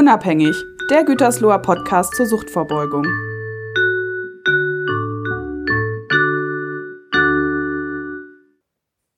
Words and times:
Unabhängig, 0.00 0.56
der 0.88 1.04
Gütersloher 1.04 1.58
Podcast 1.58 2.14
zur 2.14 2.24
Suchtvorbeugung. 2.24 3.04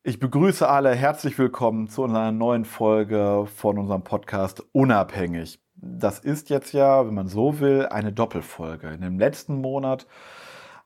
Ich 0.02 0.18
begrüße 0.18 0.68
alle 0.68 0.92
herzlich 0.92 1.38
willkommen 1.38 1.86
zu 1.86 2.02
einer 2.02 2.32
neuen 2.32 2.64
Folge 2.64 3.46
von 3.54 3.78
unserem 3.78 4.02
Podcast 4.02 4.64
Unabhängig. 4.72 5.60
Das 5.76 6.18
ist 6.18 6.50
jetzt 6.50 6.72
ja, 6.72 7.06
wenn 7.06 7.14
man 7.14 7.28
so 7.28 7.60
will, 7.60 7.86
eine 7.86 8.12
Doppelfolge. 8.12 8.88
In 8.88 9.02
dem 9.02 9.20
letzten 9.20 9.60
Monat 9.60 10.08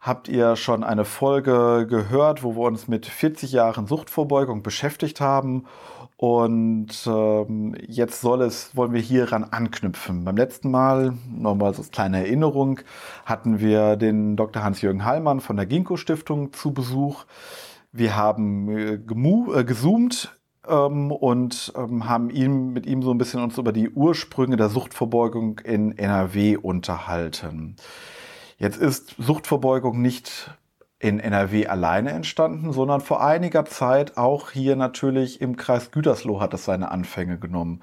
habt 0.07 0.29
ihr 0.29 0.54
schon 0.57 0.84
eine 0.84 1.04
Folge 1.04 1.86
gehört, 1.88 2.45
wo 2.45 2.55
wir 2.55 2.62
uns 2.62 2.86
mit 2.86 3.06
40 3.06 3.50
Jahren 3.52 3.86
Suchtvorbeugung 3.86 4.62
beschäftigt 4.62 5.20
haben. 5.20 5.64
Und 6.16 7.06
ähm, 7.06 7.74
jetzt 7.87 8.23
soll 8.23 8.41
es, 8.41 8.74
wollen 8.74 8.95
wir 8.95 9.00
hieran 9.00 9.45
anknüpfen. 9.45 10.24
Beim 10.24 10.37
letzten 10.37 10.70
Mal, 10.70 11.12
nochmal 11.28 11.74
so 11.74 11.83
eine 11.83 11.91
kleine 11.91 12.19
Erinnerung, 12.19 12.80
hatten 13.27 13.61
wir 13.61 13.97
den 13.97 14.37
Dr. 14.37 14.62
Hans-Jürgen 14.62 15.05
Hallmann 15.05 15.41
von 15.41 15.56
der 15.56 15.66
Ginkgo 15.66 15.97
Stiftung 15.97 16.52
zu 16.52 16.73
Besuch. 16.73 17.25
Wir 17.92 18.16
haben 18.16 18.69
äh, 18.70 18.95
äh, 18.95 19.64
gezoomt 19.64 20.34
ähm, 20.66 21.11
und 21.11 21.73
ähm, 21.77 22.09
haben 22.09 22.30
ihn, 22.30 22.73
mit 22.73 22.86
ihm 22.86 23.02
so 23.02 23.11
ein 23.11 23.19
bisschen 23.19 23.42
uns 23.42 23.59
über 23.59 23.73
die 23.73 23.91
Ursprünge 23.91 24.56
der 24.56 24.70
Suchtverbeugung 24.70 25.59
in 25.64 25.98
NRW 25.98 26.56
unterhalten. 26.56 27.77
Jetzt 28.59 28.78
ist 28.78 29.15
Suchtverbeugung 29.19 30.01
nicht 30.01 30.51
in 30.98 31.20
NRW 31.20 31.66
alleine 31.66 32.10
entstanden, 32.10 32.73
sondern 32.73 33.02
vor 33.02 33.23
einiger 33.23 33.66
Zeit 33.66 34.16
auch 34.16 34.51
hier 34.51 34.77
natürlich 34.77 35.42
im 35.42 35.56
Kreis 35.56 35.91
Gütersloh 35.91 36.41
hat 36.41 36.55
es 36.55 36.64
seine 36.64 36.91
Anfänge 36.91 37.38
genommen. 37.38 37.83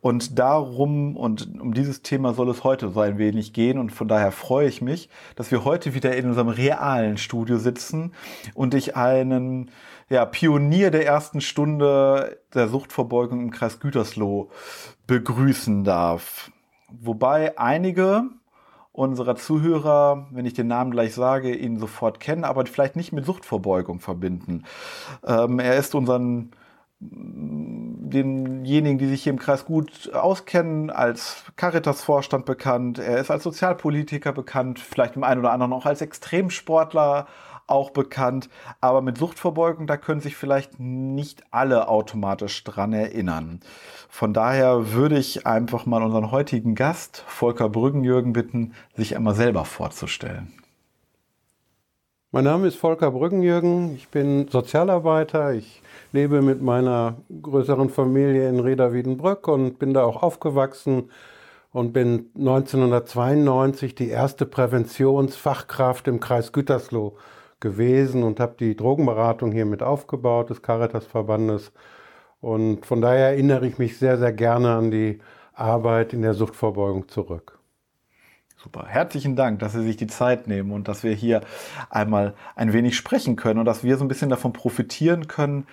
Und 0.00 0.40
darum 0.40 1.16
und 1.16 1.60
um 1.60 1.72
dieses 1.72 2.02
Thema 2.02 2.34
soll 2.34 2.50
es 2.50 2.64
heute 2.64 2.90
so 2.90 2.98
ein 2.98 3.16
wenig 3.16 3.52
gehen 3.52 3.78
und 3.78 3.90
von 3.90 4.08
daher 4.08 4.32
freue 4.32 4.66
ich 4.66 4.82
mich, 4.82 5.08
dass 5.36 5.52
wir 5.52 5.64
heute 5.64 5.94
wieder 5.94 6.16
in 6.16 6.26
unserem 6.26 6.48
realen 6.48 7.16
Studio 7.16 7.58
sitzen 7.58 8.12
und 8.54 8.74
ich 8.74 8.96
einen 8.96 9.70
ja, 10.08 10.24
Pionier 10.26 10.90
der 10.90 11.06
ersten 11.06 11.40
Stunde 11.40 12.40
der 12.54 12.66
Suchtverbeugung 12.66 13.40
im 13.40 13.50
Kreis 13.52 13.78
Gütersloh 13.78 14.50
begrüßen 15.06 15.84
darf. 15.84 16.50
Wobei 16.90 17.56
einige 17.56 18.24
unserer 18.98 19.36
Zuhörer, 19.36 20.26
wenn 20.30 20.44
ich 20.44 20.54
den 20.54 20.66
Namen 20.66 20.90
gleich 20.90 21.14
sage, 21.14 21.54
ihn 21.54 21.78
sofort 21.78 22.18
kennen, 22.18 22.44
aber 22.44 22.66
vielleicht 22.66 22.96
nicht 22.96 23.12
mit 23.12 23.24
Suchtverbeugung 23.24 24.00
verbinden. 24.00 24.64
Ähm, 25.24 25.60
er 25.60 25.76
ist 25.76 25.94
unseren 25.94 26.50
denjenigen, 27.00 28.98
die 28.98 29.06
sich 29.06 29.22
hier 29.22 29.32
im 29.32 29.38
Kreis 29.38 29.64
gut 29.64 30.12
auskennen, 30.12 30.90
als 30.90 31.44
Caritas-Vorstand 31.54 32.44
bekannt. 32.44 32.98
Er 32.98 33.18
ist 33.18 33.30
als 33.30 33.44
Sozialpolitiker 33.44 34.32
bekannt, 34.32 34.80
vielleicht 34.80 35.14
im 35.14 35.22
einen 35.22 35.40
oder 35.40 35.52
anderen 35.52 35.72
auch 35.72 35.86
als 35.86 36.00
Extremsportler 36.00 37.28
auch 37.68 37.90
bekannt. 37.90 38.48
Aber 38.80 39.00
mit 39.00 39.18
Suchtverbeugung, 39.18 39.86
da 39.86 39.96
können 39.96 40.20
sich 40.20 40.34
vielleicht 40.36 40.80
nicht 40.80 41.44
alle 41.52 41.86
automatisch 41.86 42.64
dran 42.64 42.92
erinnern. 42.92 43.60
Von 44.08 44.32
daher 44.32 44.92
würde 44.92 45.18
ich 45.18 45.46
einfach 45.46 45.86
mal 45.86 46.02
unseren 46.02 46.30
heutigen 46.30 46.74
Gast, 46.74 47.24
Volker 47.26 47.68
Brüggenjürgen, 47.68 48.32
bitten, 48.32 48.72
sich 48.96 49.14
einmal 49.14 49.34
selber 49.34 49.64
vorzustellen. 49.64 50.52
Mein 52.30 52.44
Name 52.44 52.66
ist 52.66 52.76
Volker 52.76 53.10
Brüggenjürgen. 53.10 53.94
Ich 53.94 54.08
bin 54.08 54.48
Sozialarbeiter. 54.48 55.54
Ich 55.54 55.82
lebe 56.12 56.42
mit 56.42 56.60
meiner 56.60 57.16
größeren 57.40 57.90
Familie 57.90 58.48
in 58.48 58.60
Reda 58.60 58.92
Wiedenbrück 58.92 59.48
und 59.48 59.78
bin 59.78 59.94
da 59.94 60.04
auch 60.04 60.22
aufgewachsen 60.22 61.10
und 61.72 61.92
bin 61.92 62.30
1992 62.36 63.94
die 63.94 64.08
erste 64.08 64.46
Präventionsfachkraft 64.46 66.08
im 66.08 66.20
Kreis 66.20 66.52
Gütersloh 66.52 67.16
gewesen 67.60 68.22
und 68.22 68.40
habe 68.40 68.56
die 68.58 68.76
Drogenberatung 68.76 69.52
hier 69.52 69.66
mit 69.66 69.82
aufgebaut 69.82 70.50
des 70.50 70.60
Caritas-Verbandes. 70.62 71.72
Und 72.40 72.86
von 72.86 73.00
daher 73.00 73.30
erinnere 73.30 73.66
ich 73.66 73.78
mich 73.78 73.98
sehr, 73.98 74.18
sehr 74.18 74.32
gerne 74.32 74.74
an 74.74 74.90
die 74.90 75.20
Arbeit 75.54 76.12
in 76.12 76.22
der 76.22 76.34
Suchtvorbeugung 76.34 77.08
zurück. 77.08 77.58
Super. 78.56 78.86
Herzlichen 78.88 79.36
Dank, 79.36 79.60
dass 79.60 79.72
Sie 79.72 79.84
sich 79.84 79.96
die 79.96 80.08
Zeit 80.08 80.48
nehmen 80.48 80.72
und 80.72 80.88
dass 80.88 81.04
wir 81.04 81.12
hier 81.12 81.42
einmal 81.90 82.34
ein 82.56 82.72
wenig 82.72 82.96
sprechen 82.96 83.36
können 83.36 83.60
und 83.60 83.66
dass 83.66 83.84
wir 83.84 83.96
so 83.96 84.04
ein 84.04 84.08
bisschen 84.08 84.30
davon 84.30 84.52
profitieren 84.52 85.28
können, 85.28 85.66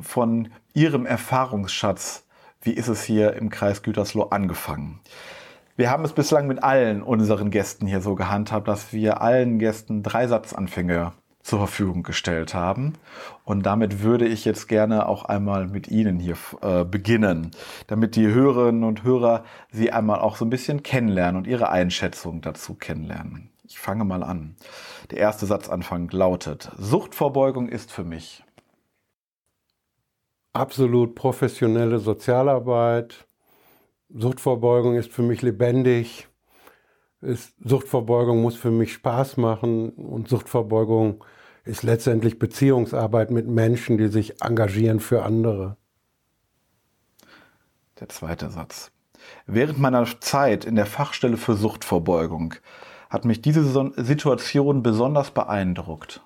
von 0.00 0.48
Ihrem 0.72 1.06
Erfahrungsschatz. 1.06 2.26
Wie 2.60 2.72
ist 2.72 2.88
es 2.88 3.04
hier 3.04 3.34
im 3.34 3.50
Kreis 3.50 3.82
Gütersloh 3.82 4.24
angefangen? 4.24 5.00
Wir 5.76 5.90
haben 5.90 6.04
es 6.04 6.12
bislang 6.12 6.46
mit 6.46 6.62
allen 6.62 7.02
unseren 7.02 7.50
Gästen 7.50 7.86
hier 7.86 8.00
so 8.00 8.14
gehandhabt, 8.14 8.66
dass 8.66 8.92
wir 8.92 9.20
allen 9.20 9.58
Gästen 9.58 10.02
drei 10.02 10.26
Satzanfänge 10.26 11.12
zur 11.44 11.58
Verfügung 11.58 12.02
gestellt 12.02 12.54
haben. 12.54 12.94
Und 13.44 13.64
damit 13.66 14.02
würde 14.02 14.26
ich 14.26 14.46
jetzt 14.46 14.66
gerne 14.66 15.06
auch 15.06 15.26
einmal 15.26 15.68
mit 15.68 15.88
Ihnen 15.88 16.18
hier 16.18 16.36
äh, 16.62 16.84
beginnen, 16.84 17.50
damit 17.86 18.16
die 18.16 18.26
Hörerinnen 18.26 18.82
und 18.82 19.04
Hörer 19.04 19.44
Sie 19.70 19.92
einmal 19.92 20.20
auch 20.20 20.36
so 20.36 20.46
ein 20.46 20.50
bisschen 20.50 20.82
kennenlernen 20.82 21.36
und 21.36 21.46
Ihre 21.46 21.68
Einschätzung 21.68 22.40
dazu 22.40 22.74
kennenlernen. 22.74 23.50
Ich 23.64 23.78
fange 23.78 24.04
mal 24.04 24.22
an. 24.22 24.56
Der 25.10 25.18
erste 25.18 25.44
Satzanfang 25.44 26.08
lautet, 26.10 26.72
Suchtvorbeugung 26.78 27.68
ist 27.68 27.92
für 27.92 28.04
mich. 28.04 28.42
Absolut 30.54 31.14
professionelle 31.14 31.98
Sozialarbeit. 31.98 33.26
Suchtvorbeugung 34.08 34.94
ist 34.94 35.12
für 35.12 35.22
mich 35.22 35.42
lebendig. 35.42 36.28
Ist, 37.24 37.54
Suchtverbeugung 37.64 38.42
muss 38.42 38.54
für 38.54 38.70
mich 38.70 38.92
Spaß 38.92 39.38
machen 39.38 39.90
und 39.90 40.28
Suchtverbeugung 40.28 41.24
ist 41.64 41.82
letztendlich 41.82 42.38
Beziehungsarbeit 42.38 43.30
mit 43.30 43.48
Menschen, 43.48 43.96
die 43.96 44.08
sich 44.08 44.42
engagieren 44.42 45.00
für 45.00 45.22
andere. 45.22 45.76
Der 47.98 48.10
zweite 48.10 48.50
Satz. 48.50 48.92
Während 49.46 49.78
meiner 49.78 50.04
Zeit 50.20 50.66
in 50.66 50.76
der 50.76 50.84
Fachstelle 50.84 51.38
für 51.38 51.54
Suchtverbeugung 51.54 52.54
hat 53.08 53.24
mich 53.24 53.40
diese 53.40 53.64
Situation 53.96 54.82
besonders 54.82 55.30
beeindruckt. 55.30 56.20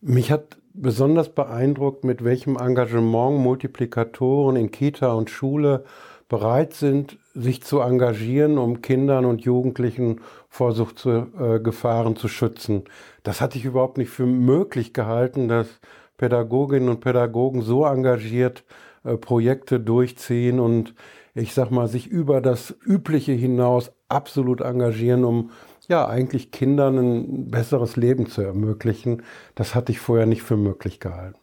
Mich 0.00 0.32
hat 0.32 0.58
besonders 0.72 1.34
beeindruckt, 1.34 2.04
mit 2.04 2.24
welchem 2.24 2.56
Engagement 2.56 3.38
Multiplikatoren 3.38 4.56
in 4.56 4.70
Kita 4.70 5.12
und 5.12 5.30
Schule 5.30 5.84
bereit 6.28 6.72
sind, 6.74 7.18
sich 7.34 7.62
zu 7.62 7.80
engagieren, 7.80 8.58
um 8.58 8.82
Kindern 8.82 9.24
und 9.24 9.42
Jugendlichen 9.42 10.20
vor 10.48 10.72
Suchtgefahren 10.72 12.16
zu 12.16 12.28
schützen. 12.28 12.84
Das 13.22 13.40
hatte 13.40 13.58
ich 13.58 13.64
überhaupt 13.64 13.98
nicht 13.98 14.10
für 14.10 14.26
möglich 14.26 14.92
gehalten, 14.92 15.48
dass 15.48 15.68
Pädagoginnen 16.16 16.88
und 16.88 17.00
Pädagogen 17.00 17.62
so 17.62 17.84
engagiert 17.84 18.64
äh, 19.04 19.16
Projekte 19.16 19.80
durchziehen 19.80 20.60
und 20.60 20.94
ich 21.34 21.54
sag 21.54 21.70
mal, 21.70 21.88
sich 21.88 22.08
über 22.08 22.40
das 22.40 22.74
Übliche 22.84 23.32
hinaus 23.32 23.92
absolut 24.08 24.60
engagieren, 24.60 25.24
um 25.24 25.50
ja 25.88 26.06
eigentlich 26.06 26.50
Kindern 26.50 26.98
ein 26.98 27.50
besseres 27.50 27.96
Leben 27.96 28.26
zu 28.26 28.42
ermöglichen. 28.42 29.22
Das 29.54 29.74
hatte 29.74 29.92
ich 29.92 30.00
vorher 30.00 30.26
nicht 30.26 30.42
für 30.42 30.56
möglich 30.56 31.00
gehalten. 31.00 31.38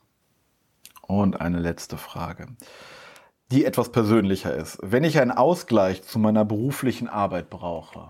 Und 1.02 1.40
eine 1.40 1.60
letzte 1.60 1.98
Frage 1.98 2.48
die 3.52 3.66
etwas 3.66 3.92
persönlicher 3.92 4.54
ist. 4.56 4.78
Wenn 4.82 5.04
ich 5.04 5.20
einen 5.20 5.32
Ausgleich 5.32 6.04
zu 6.04 6.20
meiner 6.20 6.46
beruflichen 6.46 7.08
Arbeit 7.08 7.50
brauche, 7.50 8.10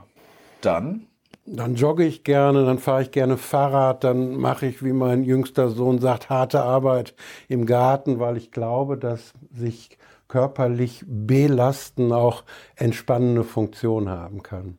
dann? 0.61 1.07
Dann 1.45 1.75
jogge 1.75 2.03
ich 2.05 2.23
gerne, 2.23 2.65
dann 2.65 2.79
fahre 2.79 3.03
ich 3.03 3.11
gerne 3.11 3.37
Fahrrad, 3.37 4.03
dann 4.03 4.35
mache 4.35 4.65
ich, 4.65 4.83
wie 4.83 4.91
mein 4.91 5.23
jüngster 5.23 5.69
Sohn 5.69 5.99
sagt, 5.99 6.29
harte 6.29 6.61
Arbeit 6.61 7.15
im 7.47 7.65
Garten, 7.65 8.19
weil 8.19 8.35
ich 8.35 8.51
glaube, 8.51 8.97
dass 8.97 9.33
sich 9.51 9.97
körperlich 10.27 11.05
belasten 11.07 12.11
auch 12.11 12.43
entspannende 12.75 13.45
Funktion 13.45 14.09
haben 14.09 14.43
kann. 14.43 14.77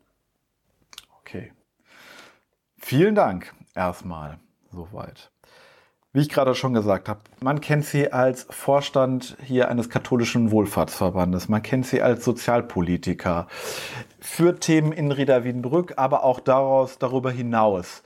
Okay. 1.20 1.52
Vielen 2.76 3.14
Dank 3.14 3.54
erstmal 3.75 4.38
soweit. 4.70 5.31
Wie 6.14 6.20
ich 6.20 6.31
gerade 6.31 6.55
schon 6.55 6.72
gesagt 6.72 7.08
habe, 7.08 7.20
man 7.40 7.60
kennt 7.60 7.84
sie 7.84 8.10
als 8.12 8.46
Vorstand 8.49 9.37
hier 9.44 9.69
eines 9.69 9.90
katholischen 9.90 10.50
Wohlfahrtsverbandes, 10.50 11.50
man 11.50 11.62
kennt 11.62 11.87
sie 11.87 12.00
als 12.00 12.25
Sozialpolitiker 12.25 13.46
für 14.19 14.58
Themen 14.58 14.93
in 14.93 15.12
Reda 15.12 15.44
Wiedenbrück, 15.44 15.94
aber 15.96 16.25
auch 16.25 16.40
daraus, 16.40 16.99
darüber 16.99 17.31
hinaus. 17.31 18.02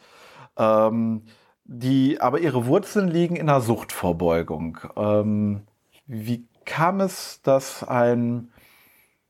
Ähm, 0.57 1.23
die, 1.65 2.21
aber 2.21 2.41
ihre 2.41 2.67
Wurzeln 2.67 3.09
liegen 3.09 3.37
in 3.37 3.47
der 3.47 3.61
Suchtvorbeugung. 3.61 4.79
Ähm, 4.97 5.63
wie 6.07 6.49
kam 6.65 7.01
es, 7.01 7.41
dass 7.43 7.85
ein 7.85 8.51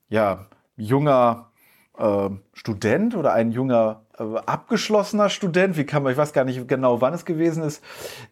ja, 0.08 0.46
junger 0.76 1.52
äh, 1.98 2.30
Student 2.52 3.16
oder 3.16 3.32
ein 3.32 3.52
junger 3.52 4.01
abgeschlossener 4.18 5.30
Student, 5.30 5.76
wie 5.76 5.84
kam, 5.84 6.06
ich 6.06 6.16
weiß 6.16 6.32
gar 6.32 6.44
nicht 6.44 6.68
genau, 6.68 7.00
wann 7.00 7.14
es 7.14 7.24
gewesen 7.24 7.62
ist, 7.62 7.82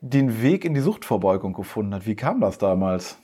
den 0.00 0.42
Weg 0.42 0.64
in 0.64 0.74
die 0.74 0.80
Suchtverbeugung 0.80 1.52
gefunden 1.52 1.94
hat. 1.94 2.06
Wie 2.06 2.16
kam 2.16 2.40
das 2.40 2.58
damals? 2.58 3.18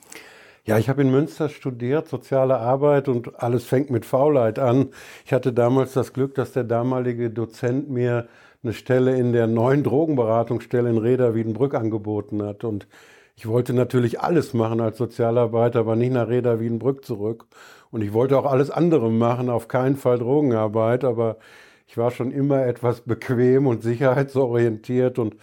Ja, 0.65 0.77
ich 0.77 0.89
habe 0.89 1.01
in 1.01 1.11
Münster 1.11 1.47
studiert, 1.47 2.09
soziale 2.09 2.57
Arbeit 2.57 3.07
und 3.07 3.41
alles 3.41 3.63
fängt 3.63 3.89
mit 3.89 4.05
Faulheit 4.05 4.59
an. 4.59 4.89
Ich 5.25 5.31
hatte 5.31 5.53
damals 5.53 5.93
das 5.93 6.11
Glück, 6.11 6.35
dass 6.35 6.51
der 6.51 6.65
damalige 6.65 7.29
Dozent 7.29 7.89
mir 7.89 8.27
eine 8.63 8.73
Stelle 8.73 9.15
in 9.15 9.31
der 9.31 9.47
neuen 9.47 9.83
Drogenberatungsstelle 9.83 10.89
in 10.89 10.97
Reda 10.97 11.35
Wiedenbrück 11.35 11.73
angeboten 11.73 12.43
hat. 12.43 12.65
Und 12.65 12.85
ich 13.35 13.47
wollte 13.47 13.73
natürlich 13.73 14.19
alles 14.19 14.53
machen 14.53 14.81
als 14.81 14.97
Sozialarbeiter, 14.97 15.79
aber 15.79 15.95
nicht 15.95 16.11
nach 16.11 16.27
Reda 16.27 16.59
Wiedenbrück 16.59 17.05
zurück. 17.05 17.45
Und 17.89 18.01
ich 18.01 18.11
wollte 18.11 18.37
auch 18.37 18.45
alles 18.45 18.69
andere 18.69 19.09
machen, 19.09 19.49
auf 19.49 19.69
keinen 19.69 19.95
Fall 19.95 20.19
Drogenarbeit, 20.19 21.05
aber 21.05 21.37
ich 21.87 21.97
war 21.97 22.11
schon 22.11 22.31
immer 22.31 22.65
etwas 22.65 23.01
bequem 23.01 23.65
und 23.65 23.81
sicherheitsorientiert 23.81 25.19
und 25.19 25.35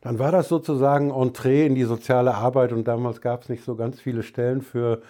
dann 0.00 0.18
war 0.18 0.30
das 0.30 0.48
sozusagen 0.48 1.10
Entree 1.10 1.66
in 1.66 1.74
die 1.74 1.84
soziale 1.84 2.34
Arbeit 2.34 2.72
und 2.72 2.86
damals 2.86 3.20
gab 3.20 3.42
es 3.42 3.48
nicht 3.48 3.64
so 3.64 3.74
ganz 3.74 4.00
viele 4.00 4.22
Stellen 4.22 4.62
für 4.62 5.02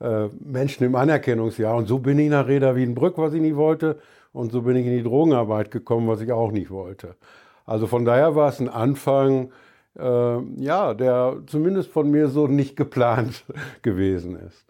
äh, 0.00 0.28
Menschen 0.44 0.84
im 0.84 0.94
Anerkennungsjahr. 0.94 1.74
Und 1.74 1.86
so 1.86 1.98
bin 1.98 2.18
ich 2.18 2.28
nach 2.28 2.46
Reda 2.46 2.76
Wiedenbrück, 2.76 3.16
was 3.16 3.32
ich 3.32 3.40
nie 3.40 3.56
wollte, 3.56 3.98
und 4.32 4.52
so 4.52 4.62
bin 4.62 4.76
ich 4.76 4.84
in 4.86 4.92
die 4.92 5.02
Drogenarbeit 5.02 5.70
gekommen, 5.70 6.08
was 6.08 6.20
ich 6.20 6.30
auch 6.30 6.52
nicht 6.52 6.70
wollte. 6.70 7.16
Also 7.64 7.86
von 7.86 8.04
daher 8.04 8.36
war 8.36 8.48
es 8.50 8.60
ein 8.60 8.68
Anfang, 8.68 9.50
äh, 9.98 10.38
ja, 10.56 10.92
der 10.92 11.38
zumindest 11.46 11.90
von 11.90 12.10
mir 12.10 12.28
so 12.28 12.46
nicht 12.46 12.76
geplant 12.76 13.44
gewesen 13.82 14.36
ist. 14.36 14.66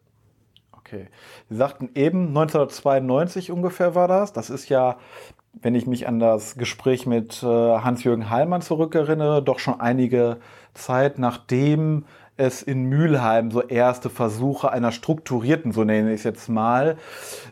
Okay. 0.72 1.08
Sie 1.48 1.56
sagten 1.56 1.90
eben, 1.94 2.28
1992 2.28 3.50
ungefähr 3.50 3.94
war 3.94 4.06
das. 4.06 4.32
Das 4.32 4.50
ist 4.50 4.68
ja 4.68 4.98
wenn 5.60 5.74
ich 5.74 5.86
mich 5.86 6.06
an 6.08 6.18
das 6.18 6.56
Gespräch 6.56 7.06
mit 7.06 7.42
äh, 7.42 7.46
Hans-Jürgen 7.46 8.30
Heilmann 8.30 8.62
zurückerinnere, 8.62 9.42
doch 9.42 9.58
schon 9.58 9.80
einige 9.80 10.38
Zeit 10.74 11.18
nachdem 11.18 12.04
es 12.36 12.62
in 12.62 12.84
Mülheim 12.84 13.50
so 13.50 13.62
erste 13.62 14.10
Versuche 14.10 14.72
einer 14.72 14.90
strukturierten, 14.90 15.72
so 15.72 15.84
nenne 15.84 16.12
ich 16.12 16.20
es 16.20 16.24
jetzt 16.24 16.48
mal, 16.48 16.96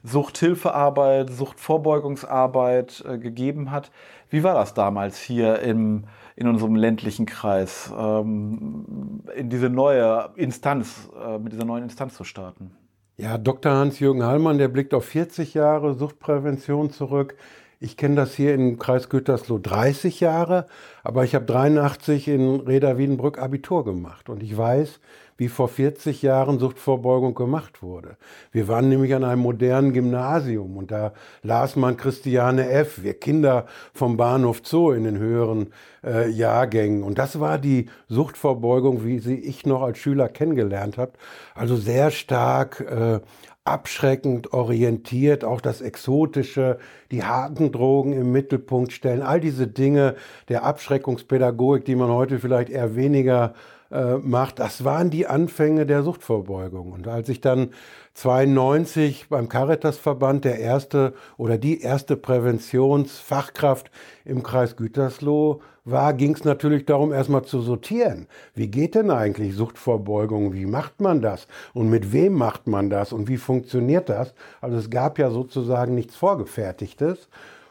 Suchthilfearbeit, 0.03 1.31
Suchtvorbeugungsarbeit 1.31 3.05
äh, 3.07 3.19
gegeben 3.19 3.71
hat. 3.71 3.93
Wie 4.29 4.43
war 4.43 4.55
das 4.55 4.75
damals 4.75 5.21
hier 5.21 5.61
im, 5.61 6.05
in 6.35 6.49
unserem 6.49 6.75
ländlichen 6.75 7.27
Kreis, 7.27 7.93
ähm, 7.97 9.23
in 9.37 9.51
diese 9.51 9.69
neue 9.69 10.31
Instanz, 10.35 11.11
äh, 11.25 11.39
mit 11.39 11.53
dieser 11.53 11.65
neuen 11.65 11.85
Instanz 11.85 12.15
zu 12.15 12.25
starten? 12.25 12.73
Ja, 13.19 13.39
Dr. 13.39 13.73
Hans-Jürgen 13.73 14.25
Hallmann, 14.25 14.59
der 14.59 14.69
blickt 14.69 14.95
auf 14.95 15.05
40 15.05 15.55
Jahre 15.55 15.95
Suchtprävention 15.95 16.91
zurück. 16.91 17.37
Ich 17.85 17.97
kenne 17.97 18.15
das 18.15 18.35
hier 18.35 18.55
im 18.55 18.79
Kreis 18.79 19.09
Gütersloh 19.09 19.59
30 19.59 20.21
Jahre, 20.21 20.67
aber 21.03 21.25
ich 21.25 21.35
habe 21.35 21.47
83 21.47 22.29
in 22.29 22.61
Reda 22.61 22.97
Wiedenbrück 22.97 23.41
Abitur 23.41 23.85
gemacht 23.85 24.29
und 24.29 24.41
ich 24.41 24.57
weiß, 24.57 25.01
wie 25.37 25.49
vor 25.49 25.67
40 25.67 26.23
Jahren 26.23 26.61
Suchtvorbeugung 26.61 27.35
gemacht 27.35 27.83
wurde. 27.83 28.17
Wir 28.53 28.69
waren 28.69 28.89
nämlich 28.89 29.13
an 29.17 29.25
einem 29.25 29.43
modernen 29.43 29.93
Gymnasium 29.93 30.77
und 30.77 30.93
da 30.93 31.13
las 31.43 31.75
man 31.75 31.97
Christiane 31.97 32.71
F., 32.71 33.03
wir 33.03 33.15
Kinder 33.15 33.67
vom 33.93 34.17
Bahnhof 34.17 34.61
Zoo 34.63 34.93
in 34.93 35.03
den 35.03 35.19
höheren 35.19 35.73
äh, 36.05 36.31
Jahrgängen. 36.31 37.03
Und 37.03 37.19
das 37.19 37.41
war 37.41 37.59
die 37.59 37.87
Suchtvorbeugung, 38.09 39.05
wie 39.05 39.19
sie 39.19 39.41
ich 39.41 39.67
noch 39.67 39.83
als 39.83 39.99
Schüler 39.99 40.29
kennengelernt 40.29 40.99
habe. 40.99 41.15
Also 41.57 41.75
sehr 41.75 42.13
stark 42.13 42.79
äh, 42.79 43.19
abschreckend 43.65 44.53
orientiert, 44.53 45.45
auch 45.45 45.61
das 45.61 45.81
Exotische, 45.81 46.79
die 47.11 47.23
harten 47.23 47.71
Drogen 47.71 48.13
im 48.13 48.33
Mittelpunkt 48.33 48.93
stellen, 48.93 49.23
all 49.23 49.41
diese 49.41 49.69
Dinge 49.69 50.17
der 50.49 50.65
Abschreckungspädagogik, 50.65 51.85
die 51.85 51.95
man 51.95 52.11
heute 52.11 52.41
vielleicht 52.41 52.71
eher 52.71 52.97
weniger 52.97 53.55
äh, 53.93 54.17
macht, 54.17 54.59
das 54.59 54.85
waren 54.85 55.11
die 55.11 55.27
Anfänge 55.27 55.87
der 55.87 56.03
Suchtvorbeugung. 56.03 56.93
Und 56.93 57.07
als 57.07 57.29
ich 57.29 57.41
dann 57.41 57.71
92 58.15 59.29
beim 59.31 59.49
Caritasverband 59.49 60.45
der 60.45 60.59
erste 60.59 61.15
oder 61.39 61.57
die 61.57 61.81
erste 61.81 62.17
Präventionsfachkraft 62.17 63.91
im 64.25 64.43
Kreis 64.43 64.77
Gütersloh 64.77 65.61
war, 65.85 66.13
ging 66.13 66.35
es 66.35 66.45
natürlich 66.45 66.85
darum, 66.85 67.13
erstmal 67.13 67.45
zu 67.45 67.61
sortieren. 67.61 68.29
Wie 68.55 68.69
geht 68.69 68.95
denn 68.95 69.11
eigentlich 69.11 69.55
Suchtvorbeugung? 69.55 70.53
Wie 70.53 70.67
macht 70.67 71.01
man 71.01 71.23
das? 71.23 71.49
Und 71.73 71.91
mit 71.91 72.13
wem 72.13 72.35
macht 72.35 72.67
man 72.67 72.91
das? 72.91 73.13
Und 73.13 73.29
wie 73.29 73.39
funktioniert 73.39 74.09
das? 74.09 74.35
Also 74.61 74.77
es 74.77 74.91
gab 74.91 75.19
ja 75.19 75.31
sozusagen 75.31 75.95
nichts 75.95 76.15
Vorgefertigtes. 76.15 77.29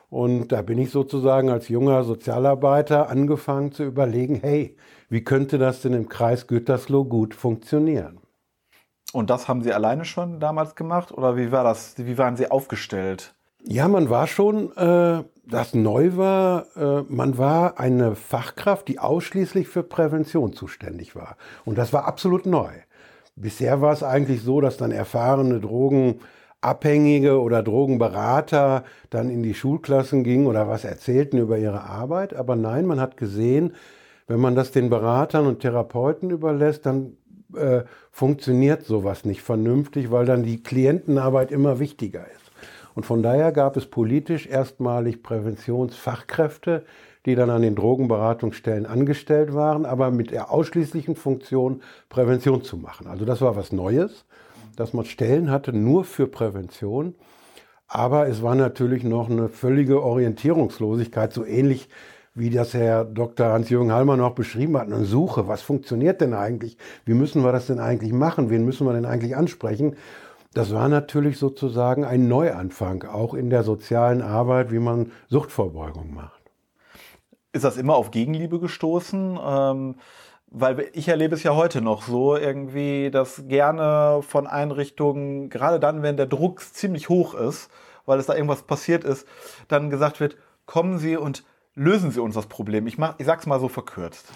Und 0.09 0.51
da 0.51 0.61
bin 0.61 0.77
ich 0.77 0.89
sozusagen 0.89 1.49
als 1.49 1.69
junger 1.69 2.03
Sozialarbeiter 2.03 3.09
angefangen 3.09 3.71
zu 3.71 3.83
überlegen, 3.83 4.39
hey, 4.41 4.75
wie 5.07 5.23
könnte 5.23 5.57
das 5.57 5.81
denn 5.81 5.93
im 5.93 6.09
Kreis 6.09 6.47
Gütersloh 6.47 7.05
gut 7.05 7.33
funktionieren? 7.33 8.19
Und 9.13 9.29
das 9.29 9.47
haben 9.47 9.61
Sie 9.61 9.73
alleine 9.73 10.05
schon 10.05 10.39
damals 10.39 10.75
gemacht 10.75 11.11
oder 11.11 11.35
wie 11.35 11.51
war 11.51 11.63
das? 11.63 11.95
Wie 11.97 12.17
waren 12.17 12.37
Sie 12.37 12.49
aufgestellt? 12.49 13.33
Ja, 13.63 13.87
man 13.87 14.09
war 14.09 14.25
schon, 14.25 14.75
äh, 14.75 15.23
das 15.45 15.73
neu 15.73 16.17
war, 16.17 16.65
äh, 16.75 17.03
man 17.07 17.37
war 17.37 17.79
eine 17.79 18.15
Fachkraft, 18.15 18.87
die 18.87 18.97
ausschließlich 18.97 19.67
für 19.67 19.83
Prävention 19.83 20.53
zuständig 20.53 21.15
war. 21.15 21.35
Und 21.65 21.77
das 21.77 21.93
war 21.93 22.05
absolut 22.05 22.45
neu. 22.45 22.71
Bisher 23.35 23.81
war 23.81 23.93
es 23.93 24.03
eigentlich 24.03 24.41
so, 24.41 24.61
dass 24.61 24.77
dann 24.77 24.91
erfahrene 24.91 25.59
Drogenabhängige 25.59 27.39
oder 27.39 27.61
Drogenberater 27.61 28.83
dann 29.09 29.29
in 29.29 29.43
die 29.43 29.53
Schulklassen 29.53 30.23
gingen 30.23 30.47
oder 30.47 30.67
was 30.67 30.83
erzählten 30.83 31.37
über 31.37 31.57
ihre 31.57 31.83
Arbeit. 31.83 32.33
Aber 32.33 32.55
nein, 32.55 32.85
man 32.85 32.99
hat 32.99 33.15
gesehen, 33.15 33.73
wenn 34.27 34.39
man 34.39 34.55
das 34.55 34.71
den 34.71 34.89
Beratern 34.89 35.45
und 35.45 35.59
Therapeuten 35.59 36.29
überlässt, 36.29 36.85
dann 36.85 37.17
äh, 37.55 37.83
funktioniert 38.11 38.83
sowas 38.83 39.25
nicht 39.25 39.41
vernünftig, 39.41 40.11
weil 40.11 40.25
dann 40.25 40.43
die 40.43 40.61
Klientenarbeit 40.61 41.51
immer 41.51 41.79
wichtiger 41.79 42.25
ist. 42.25 42.51
Und 42.93 43.05
von 43.05 43.23
daher 43.23 43.51
gab 43.51 43.77
es 43.77 43.85
politisch 43.85 44.47
erstmalig 44.47 45.23
Präventionsfachkräfte, 45.23 46.83
die 47.25 47.35
dann 47.35 47.49
an 47.49 47.61
den 47.61 47.75
Drogenberatungsstellen 47.75 48.85
angestellt 48.85 49.53
waren, 49.53 49.85
aber 49.85 50.11
mit 50.11 50.31
der 50.31 50.51
ausschließlichen 50.51 51.15
Funktion, 51.15 51.81
Prävention 52.09 52.63
zu 52.63 52.77
machen. 52.77 53.07
Also 53.07 53.25
das 53.25 53.41
war 53.41 53.55
was 53.55 53.71
Neues, 53.71 54.25
dass 54.75 54.93
man 54.93 55.05
Stellen 55.05 55.51
hatte 55.51 55.73
nur 55.73 56.03
für 56.03 56.27
Prävention. 56.27 57.15
Aber 57.87 58.27
es 58.27 58.41
war 58.41 58.55
natürlich 58.55 59.03
noch 59.03 59.29
eine 59.29 59.49
völlige 59.49 60.01
Orientierungslosigkeit, 60.01 61.33
so 61.33 61.45
ähnlich 61.45 61.89
wie 62.33 62.49
das 62.49 62.73
Herr 62.73 63.03
Dr. 63.03 63.47
Hans-Jürgen 63.47 63.91
Hallmann 63.91 64.19
noch 64.19 64.35
beschrieben 64.35 64.77
hat, 64.77 64.87
eine 64.87 65.03
Suche. 65.03 65.47
Was 65.47 65.61
funktioniert 65.61 66.21
denn 66.21 66.33
eigentlich? 66.33 66.77
Wie 67.05 67.13
müssen 67.13 67.43
wir 67.43 67.51
das 67.51 67.67
denn 67.67 67.79
eigentlich 67.79 68.13
machen? 68.13 68.49
Wen 68.49 68.63
müssen 68.63 68.87
wir 68.87 68.93
denn 68.93 69.05
eigentlich 69.05 69.35
ansprechen? 69.35 69.97
Das 70.53 70.73
war 70.73 70.89
natürlich 70.89 71.37
sozusagen 71.37 72.03
ein 72.03 72.27
Neuanfang, 72.27 73.03
auch 73.03 73.33
in 73.33 73.49
der 73.49 73.63
sozialen 73.63 74.21
Arbeit, 74.21 74.71
wie 74.71 74.79
man 74.79 75.11
Suchtvorbeugung 75.29 76.13
macht. 76.13 76.41
Ist 77.53 77.65
das 77.65 77.77
immer 77.77 77.95
auf 77.95 78.11
Gegenliebe 78.11 78.59
gestoßen? 78.59 79.39
Ähm, 79.43 79.95
weil 80.53 80.89
ich 80.93 81.07
erlebe 81.07 81.35
es 81.35 81.43
ja 81.43 81.55
heute 81.55 81.81
noch 81.81 82.03
so 82.03 82.35
irgendwie, 82.35 83.09
dass 83.11 83.47
gerne 83.47 84.21
von 84.21 84.47
Einrichtungen, 84.47 85.49
gerade 85.49 85.79
dann, 85.79 86.03
wenn 86.03 86.17
der 86.17 86.25
Druck 86.25 86.61
ziemlich 86.61 87.07
hoch 87.07 87.33
ist, 87.33 87.69
weil 88.05 88.19
es 88.19 88.25
da 88.25 88.35
irgendwas 88.35 88.63
passiert 88.63 89.05
ist, 89.05 89.25
dann 89.69 89.89
gesagt 89.89 90.19
wird, 90.19 90.35
kommen 90.65 90.97
Sie 90.97 91.15
und 91.15 91.45
lösen 91.75 92.11
Sie 92.11 92.21
uns 92.21 92.35
das 92.35 92.47
Problem. 92.47 92.87
Ich, 92.87 92.97
mach, 92.97 93.15
ich 93.19 93.25
sag's 93.25 93.45
mal 93.45 93.59
so 93.59 93.67
verkürzt. 93.67 94.31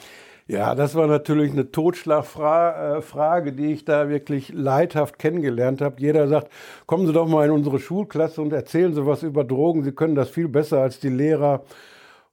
Ja, 0.48 0.75
das 0.75 0.94
war 0.94 1.08
natürlich 1.08 1.51
eine 1.54 1.72
Totschlagfrage, 1.72 3.51
die 3.51 3.74
ich 3.74 3.84
da 3.84 4.10
wirklich 4.10 4.54
leidhaft 4.54 5.18
kennengelernt 5.18 5.82
habe. 5.82 5.96
Jeder 6.00 6.27
sagt, 6.27 6.51
kommen 6.86 7.08
Sie 7.08 7.13
doch 7.13 7.27
mal 7.27 7.46
in 7.46 7.51
unsere 7.51 7.80
Schulklasse 7.80 8.42
und 8.42 8.54
erzählen 8.54 8.94
Sie 8.94 9.08
was 9.08 9.24
über 9.24 9.44
Drogen. 9.44 9.84
Sie 9.84 9.92
können 9.92 10.13
das 10.13 10.30
viel 10.30 10.48
besser 10.48 10.82
als 10.82 11.00
die 11.00 11.10
Lehrer. 11.10 11.63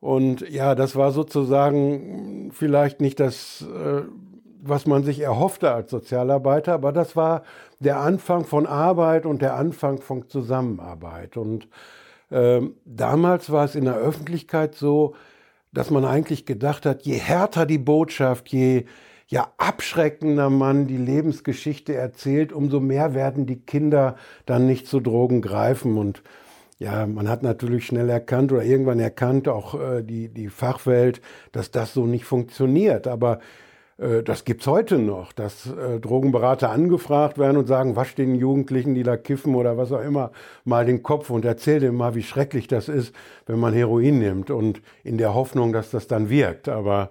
Und 0.01 0.41
ja, 0.51 0.75
das 0.75 0.95
war 0.95 1.13
sozusagen 1.13 2.51
vielleicht 2.53 3.01
nicht 3.01 3.19
das, 3.19 3.63
äh, 3.63 4.03
was 4.61 4.87
man 4.87 5.05
sich 5.05 5.21
erhoffte 5.21 5.73
als 5.73 5.91
Sozialarbeiter, 5.91 6.75
aber 6.75 6.93
das 6.93 7.17
war 7.17 7.45
der 7.81 7.99
Anfang 7.99 8.45
von 8.45 8.67
Arbeit 8.67 9.25
und 9.27 9.41
der 9.41 9.55
Anfang 9.55 9.99
von 9.99 10.29
Zusammenarbeit. 10.29 11.37
Und 11.37 11.67
äh, 12.33 12.61
damals 12.85 13.51
war 13.51 13.65
es 13.65 13.75
in 13.75 13.85
der 13.85 13.97
Öffentlichkeit 13.97 14.75
so, 14.75 15.15
dass 15.73 15.91
man 15.91 16.05
eigentlich 16.05 16.47
gedacht 16.47 16.87
hat, 16.87 17.03
je 17.03 17.17
härter 17.17 17.67
die 17.67 17.79
Botschaft, 17.79 18.49
je 18.49 18.85
ja 19.27 19.53
abschreckender 19.57 20.51
man 20.51 20.87
die 20.87 20.99
Lebensgeschichte 20.99 21.95
erzählt, 21.95 22.53
umso 22.53 22.81
mehr 22.81 23.15
werden 23.15 23.47
die 23.47 23.61
Kinder 23.61 24.17
dann 24.45 24.67
nicht 24.67 24.87
zu 24.87 25.01
Drogen 25.01 25.41
greifen 25.41 25.97
und 25.97 26.23
ja, 26.79 27.07
man 27.07 27.29
hat 27.29 27.45
natürlich 27.45 27.87
schnell 27.87 28.11
erkannt 28.11 28.51
oder 28.51 28.65
irgendwann 28.65 28.99
erkannt, 28.99 29.47
auch 29.47 29.81
äh, 29.81 30.03
die, 30.03 30.29
die 30.29 30.49
Fachwelt, 30.49 31.21
dass 31.53 31.71
das 31.71 31.95
so 31.95 32.07
nicht 32.07 32.25
funktioniert. 32.25 33.07
Aber 33.07 33.39
das 34.25 34.45
gibt's 34.45 34.67
heute 34.67 34.99
noch, 34.99 35.33
dass 35.33 35.67
äh, 35.67 36.01
Drogenberater 36.01 36.71
angefragt 36.71 37.39
werden 37.39 37.57
und 37.57 37.67
sagen, 37.67 37.95
wasch 37.95 38.15
den 38.15 38.35
Jugendlichen, 38.35 38.95
die 38.95 39.03
da 39.03 39.17
kiffen 39.17 39.55
oder 39.55 39.77
was 39.77 39.93
auch 39.93 40.03
immer, 40.03 40.33
mal 40.65 40.85
den 40.85 41.03
Kopf 41.03 41.31
und 41.31 41.45
erzähl 41.45 41.81
dem 41.81 41.97
mal, 41.97 42.15
wie 42.15 42.23
schrecklich 42.23 42.67
das 42.67 42.89
ist, 42.89 43.15
wenn 43.47 43.59
man 43.59 43.75
Heroin 43.75 44.19
nimmt 44.19 44.51
und 44.51 44.83
in 45.05 45.19
der 45.19 45.35
Hoffnung, 45.35 45.73
dass 45.73 45.91
das 45.91 46.09
dann 46.09 46.29
wirkt. 46.31 46.69
Aber 46.69 47.11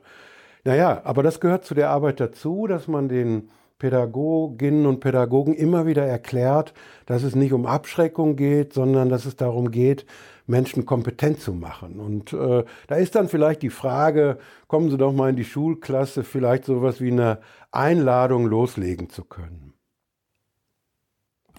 naja, 0.63 1.01
aber 1.05 1.23
das 1.23 1.39
gehört 1.39 1.65
zu 1.65 1.73
der 1.73 1.89
Arbeit 1.89 2.19
dazu, 2.19 2.67
dass 2.67 2.87
man 2.87 3.07
den 3.07 3.49
Pädagoginnen 3.79 4.85
und 4.85 4.99
Pädagogen 4.99 5.55
immer 5.55 5.87
wieder 5.87 6.05
erklärt, 6.05 6.73
dass 7.07 7.23
es 7.23 7.35
nicht 7.35 7.51
um 7.51 7.65
Abschreckung 7.65 8.35
geht, 8.35 8.73
sondern 8.73 9.09
dass 9.09 9.25
es 9.25 9.35
darum 9.35 9.71
geht, 9.71 10.05
Menschen 10.47 10.85
kompetent 10.85 11.39
zu 11.39 11.53
machen. 11.53 11.99
Und 11.99 12.33
äh, 12.33 12.63
da 12.87 12.95
ist 12.95 13.15
dann 13.15 13.27
vielleicht 13.27 13.61
die 13.61 13.69
Frage, 13.69 14.37
kommen 14.67 14.89
Sie 14.89 14.97
doch 14.97 15.13
mal 15.13 15.29
in 15.29 15.35
die 15.35 15.45
Schulklasse, 15.45 16.23
vielleicht 16.23 16.65
sowas 16.65 17.01
wie 17.01 17.11
eine 17.11 17.39
Einladung 17.71 18.45
loslegen 18.45 19.09
zu 19.09 19.23
können. 19.23 19.73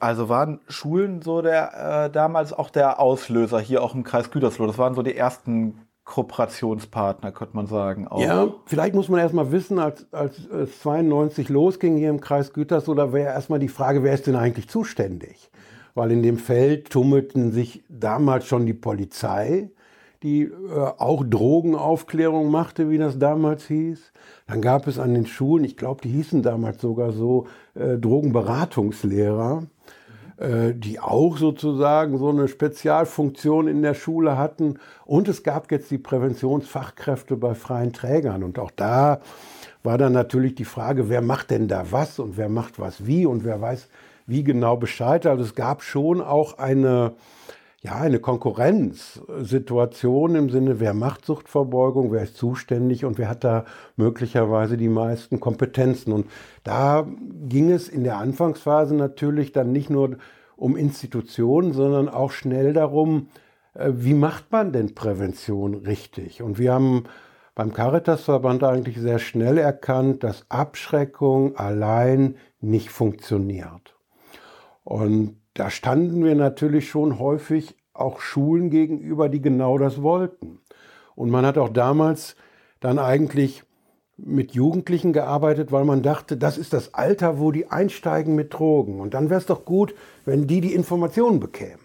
Also 0.01 0.29
waren 0.29 0.61
Schulen 0.69 1.23
so 1.23 1.43
der 1.43 2.07
äh, 2.07 2.11
damals 2.11 2.53
auch 2.53 2.71
der 2.71 2.99
Auslöser 2.99 3.61
hier 3.61 3.85
auch 3.85 3.95
im 3.95 4.03
Kreis 4.03 4.31
Gütersloh. 4.33 4.67
Das 4.67 4.77
waren 4.77 4.95
so 4.95 5.03
die 5.03 5.17
ersten 5.17 5.87
Kooperationspartner, 6.05 7.31
könnte 7.31 7.55
man 7.55 7.67
sagen. 7.67 8.09
Auch. 8.09 8.21
Ja, 8.21 8.49
vielleicht 8.67 8.95
muss 8.95 9.09
man 9.09 9.21
erstmal 9.21 9.53
wissen, 9.53 9.79
als, 9.79 10.13
als 10.13 10.39
es 10.47 10.81
92 10.81 11.49
losging 11.49 11.97
hier 11.97 12.11
im 12.11 12.21
Kreis 12.21 12.53
Gütersloh, 12.53 12.95
da 12.95 13.13
wäre 13.13 13.33
erstmal 13.33 13.61
die 13.61 13.69
Frage, 13.69 14.03
wer 14.03 14.13
ist 14.13 14.27
denn 14.27 14.35
eigentlich 14.35 14.69
zuständig? 14.69 15.51
Weil 15.95 16.13
in 16.13 16.23
dem 16.23 16.39
Feld 16.39 16.91
tummelten 16.91 17.53
sich 17.53 17.83
damals 17.89 18.47
schon 18.47 18.67
die 18.67 18.75
Polizei, 18.75 19.71
die 20.23 20.43
äh, 20.43 20.51
auch 20.99 21.25
Drogenaufklärung 21.25 22.51
machte, 22.51 22.89
wie 22.89 22.99
das 22.99 23.19
damals 23.19 23.67
hieß. 23.67 24.13
Dann 24.47 24.63
gab 24.63 24.87
es 24.87 24.99
an 24.99 25.15
den 25.15 25.27
Schulen, 25.27 25.65
ich 25.65 25.77
glaube, 25.77 26.01
die 26.03 26.11
hießen 26.11 26.43
damals 26.43 26.81
sogar 26.81 27.13
so, 27.13 27.47
äh, 27.75 27.99
Drogenberatungslehrer. 27.99 29.65
Äh, 30.43 30.75
die 30.75 30.99
auch 30.99 31.37
sozusagen 31.37 32.19
so 32.19 32.31
eine 32.31 32.49
Spezialfunktion 32.49 33.69
in 33.69 33.81
der 33.81 33.95
Schule 33.95 34.37
hatten. 34.37 34.81
Und 35.05 35.29
es 35.29 35.45
gab 35.45 35.71
jetzt 35.71 35.89
die 35.93 35.99
Präventionsfachkräfte 35.99 37.37
bei 37.37 37.55
freien 37.55 37.93
Trägern. 37.93 38.43
Und 38.43 38.59
auch 38.59 38.73
da 38.73 39.21
war 39.85 39.99
dann 39.99 40.13
natürlich 40.13 40.57
die 40.57 40.65
Frage, 40.65 41.09
wer 41.09 41.23
macht 41.23 41.53
denn 41.53 41.69
da 41.69 41.93
was 41.93 42.19
und 42.19 42.37
wer 42.37 42.49
macht 42.49 42.81
was 42.81 43.07
wie 43.07 43.25
und 43.25 43.45
wer 43.45 43.61
weiß 43.61 43.89
wie 44.27 44.45
genau 44.45 44.77
Bescheid. 44.77 45.27
Also 45.27 45.45
es 45.45 45.55
gab 45.55 45.83
schon 45.83 46.21
auch 46.21 46.59
eine, 46.59 47.13
ja, 47.83 47.97
eine 47.97 48.21
Konkurrenzsituation 48.21 50.35
im 50.35 50.51
Sinne, 50.51 50.81
wer 50.81 50.95
macht 50.95 51.25
Suchtverbeugung, 51.25 52.13
wer 52.13 52.23
ist 52.23 52.37
zuständig 52.37 53.05
und 53.05 53.19
wer 53.19 53.29
hat 53.29 53.45
da 53.45 53.65
möglicherweise 53.97 54.77
die 54.77 54.89
meisten 54.89 55.41
Kompetenzen. 55.41 56.13
Und 56.13 56.27
da 56.65 57.07
ging 57.49 57.71
es 57.71 57.89
in 57.89 58.05
der 58.05 58.19
Anfangsphase 58.19 58.95
natürlich 58.95 59.53
dann 59.53 59.73
nicht 59.73 59.91
nur 59.91 60.17
um 60.57 60.77
Institutionen, 60.77 61.73
sondern 61.73 62.09
auch 62.09 62.31
schnell 62.31 62.73
darum, 62.73 63.29
äh, 63.75 63.91
wie 63.93 64.15
macht 64.15 64.53
man 64.53 64.73
denn 64.73 64.95
Prävention 64.95 65.75
richtig? 65.75 66.43
Und 66.43 66.59
wir 66.59 66.73
haben 66.73 67.05
beim 67.55 67.73
Caritasverband 67.73 68.65
eigentlich 68.65 68.99
sehr 68.99 69.19
schnell 69.19 69.59
erkannt, 69.59 70.25
dass 70.25 70.47
Abschreckung 70.49 71.57
allein 71.57 72.37
nicht 72.61 72.91
funktioniert. 72.91 73.95
Und 74.85 75.37
da 75.55 75.71
standen 75.71 76.25
wir 76.25 76.35
natürlich 76.35 76.89
schon 76.89 77.19
häufig 77.19 77.77
auch 77.93 78.21
Schulen 78.21 78.71
gegenüber, 78.71 79.29
die 79.29 79.43
genau 79.43 79.79
das 79.79 80.03
wollten. 80.03 80.61
Und 81.15 81.31
man 81.31 81.45
hat 81.45 81.59
auch 81.59 81.69
damals 81.69 82.37
dann 82.81 82.99
eigentlich 82.99 83.65
mit 84.17 84.53
Jugendlichen 84.53 85.13
gearbeitet, 85.13 85.73
weil 85.73 85.85
man 85.85 86.03
dachte, 86.03 86.37
das 86.37 86.59
ist 86.59 86.73
das 86.73 86.95
Alter, 86.95 87.39
wo 87.39 87.51
die 87.51 87.71
einsteigen 87.71 88.35
mit 88.35 88.55
Drogen. 88.55 89.01
Und 89.01 89.15
dann 89.15 89.31
wäre 89.31 89.41
es 89.41 89.47
doch 89.47 89.65
gut, 89.65 89.95
wenn 90.25 90.47
die 90.47 90.61
die 90.61 90.75
Informationen 90.75 91.41
bekämen. 91.41 91.81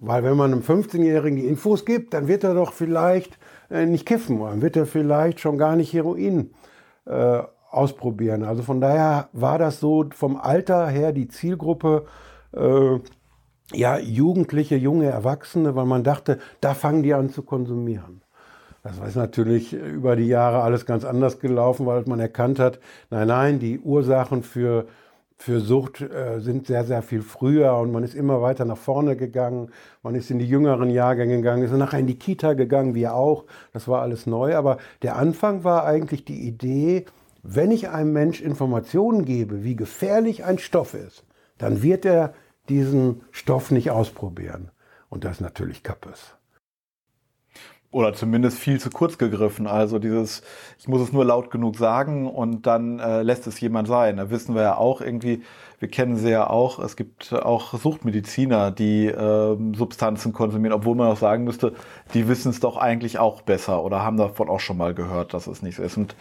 Weil 0.00 0.24
wenn 0.24 0.36
man 0.36 0.52
einem 0.52 0.62
15-Jährigen 0.62 1.36
die 1.36 1.46
Infos 1.46 1.84
gibt, 1.84 2.14
dann 2.14 2.26
wird 2.26 2.42
er 2.42 2.54
doch 2.54 2.72
vielleicht 2.72 3.38
äh, 3.70 3.86
nicht 3.86 4.06
kiffen, 4.06 4.40
dann 4.40 4.62
wird 4.62 4.76
er 4.76 4.86
vielleicht 4.86 5.40
schon 5.40 5.58
gar 5.58 5.76
nicht 5.76 5.92
Heroin 5.92 6.54
äh, 7.04 7.42
ausprobieren. 7.70 8.42
Also 8.42 8.62
von 8.62 8.80
daher 8.80 9.28
war 9.32 9.58
das 9.58 9.80
so 9.80 10.06
vom 10.14 10.36
Alter 10.36 10.88
her 10.88 11.12
die 11.12 11.28
Zielgruppe 11.28 12.06
äh, 12.52 12.98
ja, 13.72 13.98
Jugendliche, 13.98 14.76
junge 14.76 15.06
Erwachsene, 15.06 15.76
weil 15.76 15.86
man 15.86 16.02
dachte, 16.02 16.38
da 16.60 16.74
fangen 16.74 17.02
die 17.02 17.14
an 17.14 17.30
zu 17.30 17.42
konsumieren. 17.42 18.22
Das 18.82 18.98
ist 18.98 19.16
natürlich 19.16 19.74
über 19.74 20.16
die 20.16 20.26
Jahre 20.26 20.62
alles 20.62 20.86
ganz 20.86 21.04
anders 21.04 21.38
gelaufen, 21.38 21.86
weil 21.86 22.02
man 22.06 22.18
erkannt 22.18 22.58
hat, 22.58 22.80
nein, 23.10 23.28
nein, 23.28 23.58
die 23.58 23.78
Ursachen 23.78 24.42
für, 24.42 24.86
für 25.36 25.60
Sucht 25.60 26.00
äh, 26.00 26.40
sind 26.40 26.66
sehr, 26.66 26.84
sehr 26.84 27.02
viel 27.02 27.20
früher 27.20 27.74
und 27.76 27.92
man 27.92 28.04
ist 28.04 28.14
immer 28.14 28.40
weiter 28.40 28.64
nach 28.64 28.78
vorne 28.78 29.16
gegangen. 29.16 29.70
Man 30.02 30.14
ist 30.14 30.30
in 30.30 30.38
die 30.38 30.46
jüngeren 30.46 30.88
Jahrgänge 30.88 31.36
gegangen, 31.36 31.62
ist 31.62 31.72
nachher 31.72 31.98
in 31.98 32.06
die 32.06 32.18
Kita 32.18 32.54
gegangen, 32.54 32.94
wir 32.94 33.14
auch. 33.14 33.44
Das 33.74 33.86
war 33.86 34.00
alles 34.00 34.26
neu. 34.26 34.56
Aber 34.56 34.78
der 35.02 35.16
Anfang 35.16 35.62
war 35.62 35.84
eigentlich 35.84 36.24
die 36.24 36.48
Idee, 36.48 37.04
wenn 37.42 37.70
ich 37.70 37.88
einem 37.88 38.12
Mensch 38.12 38.40
Informationen 38.40 39.24
gebe, 39.24 39.64
wie 39.64 39.76
gefährlich 39.76 40.44
ein 40.44 40.58
Stoff 40.58 40.94
ist, 40.94 41.24
dann 41.58 41.82
wird 41.82 42.04
er 42.04 42.34
diesen 42.68 43.22
Stoff 43.30 43.70
nicht 43.70 43.90
ausprobieren. 43.90 44.70
Und 45.08 45.24
das 45.24 45.36
ist 45.36 45.40
natürlich 45.40 45.82
Kappes. 45.82 46.36
Oder 47.92 48.14
zumindest 48.14 48.56
viel 48.56 48.78
zu 48.78 48.88
kurz 48.88 49.18
gegriffen. 49.18 49.66
Also 49.66 49.98
dieses, 49.98 50.42
ich 50.78 50.86
muss 50.86 51.00
es 51.00 51.12
nur 51.12 51.24
laut 51.24 51.50
genug 51.50 51.76
sagen 51.76 52.30
und 52.30 52.64
dann 52.68 53.00
äh, 53.00 53.22
lässt 53.22 53.48
es 53.48 53.60
jemand 53.60 53.88
sein. 53.88 54.18
Da 54.18 54.30
wissen 54.30 54.54
wir 54.54 54.62
ja 54.62 54.76
auch 54.76 55.00
irgendwie, 55.00 55.42
wir 55.80 55.88
kennen 55.88 56.16
sie 56.16 56.30
ja 56.30 56.48
auch, 56.48 56.78
es 56.78 56.94
gibt 56.94 57.32
auch 57.32 57.74
Suchtmediziner, 57.74 58.70
die 58.70 59.06
äh, 59.06 59.56
Substanzen 59.74 60.32
konsumieren, 60.32 60.72
obwohl 60.72 60.94
man 60.94 61.08
auch 61.08 61.16
sagen 61.16 61.42
müsste, 61.42 61.72
die 62.14 62.28
wissen 62.28 62.50
es 62.50 62.60
doch 62.60 62.76
eigentlich 62.76 63.18
auch 63.18 63.42
besser 63.42 63.82
oder 63.82 64.04
haben 64.04 64.18
davon 64.18 64.48
auch 64.48 64.60
schon 64.60 64.76
mal 64.76 64.94
gehört, 64.94 65.34
dass 65.34 65.48
es 65.48 65.60
nichts 65.60 65.80
ist. 65.80 65.96
Und 65.96 66.14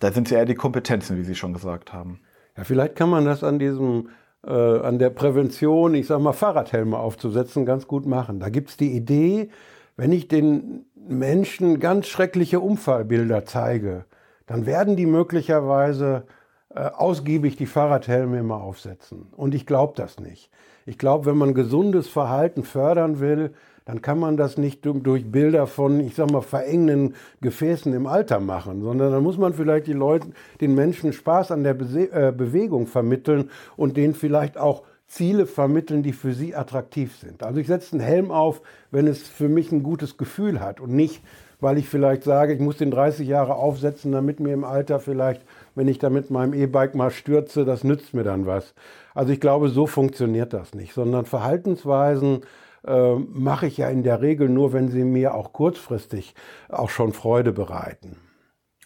da 0.00 0.12
sind 0.12 0.28
es 0.28 0.32
eher 0.32 0.44
die 0.44 0.54
Kompetenzen, 0.54 1.16
wie 1.16 1.24
Sie 1.24 1.34
schon 1.34 1.52
gesagt 1.52 1.92
haben. 1.92 2.20
Ja, 2.56 2.64
vielleicht 2.64 2.96
kann 2.96 3.10
man 3.10 3.24
das 3.24 3.44
an 3.44 3.58
diesem 3.58 4.08
äh, 4.46 4.50
an 4.50 4.98
der 4.98 5.10
Prävention, 5.10 5.94
ich 5.94 6.06
sag 6.06 6.20
mal, 6.20 6.32
Fahrradhelme 6.32 6.98
aufzusetzen, 6.98 7.66
ganz 7.66 7.86
gut 7.86 8.06
machen. 8.06 8.40
Da 8.40 8.48
gibt 8.48 8.70
es 8.70 8.76
die 8.76 8.92
Idee, 8.92 9.50
wenn 9.96 10.12
ich 10.12 10.28
den 10.28 10.86
Menschen 10.94 11.80
ganz 11.80 12.06
schreckliche 12.06 12.60
Unfallbilder 12.60 13.44
zeige, 13.44 14.04
dann 14.46 14.66
werden 14.66 14.96
die 14.96 15.06
möglicherweise 15.06 16.26
äh, 16.74 16.80
ausgiebig 16.80 17.56
die 17.56 17.66
Fahrradhelme 17.66 18.38
immer 18.38 18.62
aufsetzen. 18.62 19.26
Und 19.36 19.54
ich 19.54 19.66
glaube 19.66 19.94
das 19.96 20.20
nicht. 20.20 20.50
Ich 20.84 20.98
glaube, 20.98 21.26
wenn 21.26 21.36
man 21.36 21.54
gesundes 21.54 22.08
Verhalten 22.08 22.62
fördern 22.62 23.18
will, 23.18 23.54
dann 23.86 24.02
kann 24.02 24.18
man 24.18 24.36
das 24.36 24.58
nicht 24.58 24.84
durch 24.84 25.30
Bilder 25.30 25.66
von, 25.68 26.00
ich 26.00 26.16
sag 26.16 26.30
mal, 26.30 26.42
verengenden 26.42 27.14
Gefäßen 27.40 27.94
im 27.94 28.06
Alter 28.06 28.40
machen, 28.40 28.82
sondern 28.82 29.12
dann 29.12 29.22
muss 29.22 29.38
man 29.38 29.54
vielleicht 29.54 29.86
die 29.86 29.92
Leute, 29.92 30.28
den 30.60 30.74
Menschen 30.74 31.12
Spaß 31.12 31.52
an 31.52 31.62
der 31.62 31.74
Be 31.74 32.10
äh, 32.10 32.32
Bewegung 32.36 32.88
vermitteln 32.88 33.48
und 33.76 33.96
denen 33.96 34.14
vielleicht 34.14 34.58
auch 34.58 34.82
Ziele 35.06 35.46
vermitteln, 35.46 36.02
die 36.02 36.12
für 36.12 36.34
sie 36.34 36.56
attraktiv 36.56 37.16
sind. 37.16 37.44
Also 37.44 37.60
ich 37.60 37.68
setze 37.68 37.92
einen 37.92 38.04
Helm 38.04 38.32
auf, 38.32 38.60
wenn 38.90 39.06
es 39.06 39.22
für 39.22 39.48
mich 39.48 39.70
ein 39.70 39.84
gutes 39.84 40.16
Gefühl 40.16 40.58
hat 40.60 40.80
und 40.80 40.92
nicht, 40.92 41.22
weil 41.60 41.78
ich 41.78 41.88
vielleicht 41.88 42.24
sage, 42.24 42.54
ich 42.54 42.60
muss 42.60 42.78
den 42.78 42.90
30 42.90 43.26
Jahre 43.26 43.54
aufsetzen, 43.54 44.10
damit 44.10 44.40
mir 44.40 44.52
im 44.52 44.64
Alter 44.64 44.98
vielleicht, 44.98 45.42
wenn 45.76 45.86
ich 45.86 46.00
da 46.00 46.10
mit 46.10 46.28
meinem 46.30 46.54
E-Bike 46.54 46.96
mal 46.96 47.12
stürze, 47.12 47.64
das 47.64 47.84
nützt 47.84 48.14
mir 48.14 48.24
dann 48.24 48.46
was. 48.46 48.74
Also 49.14 49.32
ich 49.32 49.40
glaube, 49.40 49.68
so 49.68 49.86
funktioniert 49.86 50.52
das 50.52 50.74
nicht, 50.74 50.92
sondern 50.92 51.24
Verhaltensweisen 51.24 52.40
äh, 52.86 53.14
mache 53.14 53.66
ich 53.66 53.76
ja 53.76 53.88
in 53.88 54.02
der 54.02 54.20
Regel 54.20 54.48
nur, 54.48 54.72
wenn 54.72 54.88
sie 54.88 55.04
mir 55.04 55.34
auch 55.34 55.52
kurzfristig 55.52 56.34
auch 56.68 56.90
schon 56.90 57.12
Freude 57.12 57.52
bereiten. 57.52 58.16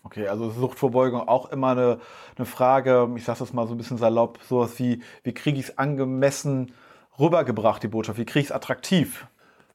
Okay, 0.02 0.28
also 0.28 0.50
Suchtvorbeugung 0.50 1.28
auch 1.28 1.50
immer 1.50 1.72
eine, 1.72 1.98
eine 2.36 2.46
Frage, 2.46 3.08
ich 3.16 3.24
sage 3.24 3.40
das 3.40 3.52
mal 3.52 3.66
so 3.66 3.74
ein 3.74 3.78
bisschen 3.78 3.98
salopp, 3.98 4.38
sowas 4.48 4.78
wie, 4.78 5.02
wie 5.22 5.34
kriege 5.34 5.58
ich 5.58 5.68
es 5.68 5.78
angemessen 5.78 6.72
rübergebracht, 7.18 7.82
die 7.82 7.88
Botschaft, 7.88 8.18
wie 8.18 8.24
kriege 8.24 8.40
ich 8.40 8.46
es 8.46 8.52
attraktiv? 8.52 9.26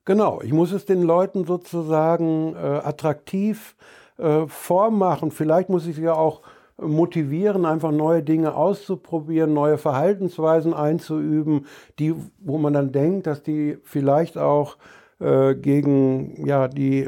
Genau, 0.04 0.42
ich 0.42 0.52
muss 0.52 0.72
es 0.72 0.86
den 0.86 1.04
Leuten 1.04 1.46
sozusagen 1.46 2.56
äh, 2.56 2.58
attraktiv 2.58 3.76
äh, 4.18 4.48
vormachen. 4.48 5.32
Vielleicht 5.32 5.70
muss 5.70 5.86
ich 5.86 5.96
sie 5.96 6.04
ja 6.04 6.14
auch 6.14 6.42
motivieren, 6.78 7.66
einfach 7.66 7.92
neue 7.92 8.24
Dinge 8.24 8.56
auszuprobieren, 8.56 9.54
neue 9.54 9.78
Verhaltensweisen 9.78 10.74
einzuüben, 10.74 11.66
die, 12.00 12.14
wo 12.40 12.58
man 12.58 12.74
dann 12.74 12.92
denkt, 12.92 13.28
dass 13.28 13.44
die 13.44 13.78
vielleicht 13.84 14.38
auch 14.38 14.78
äh, 15.20 15.56
gegen 15.56 16.46
ja, 16.46 16.68
die, 16.68 17.08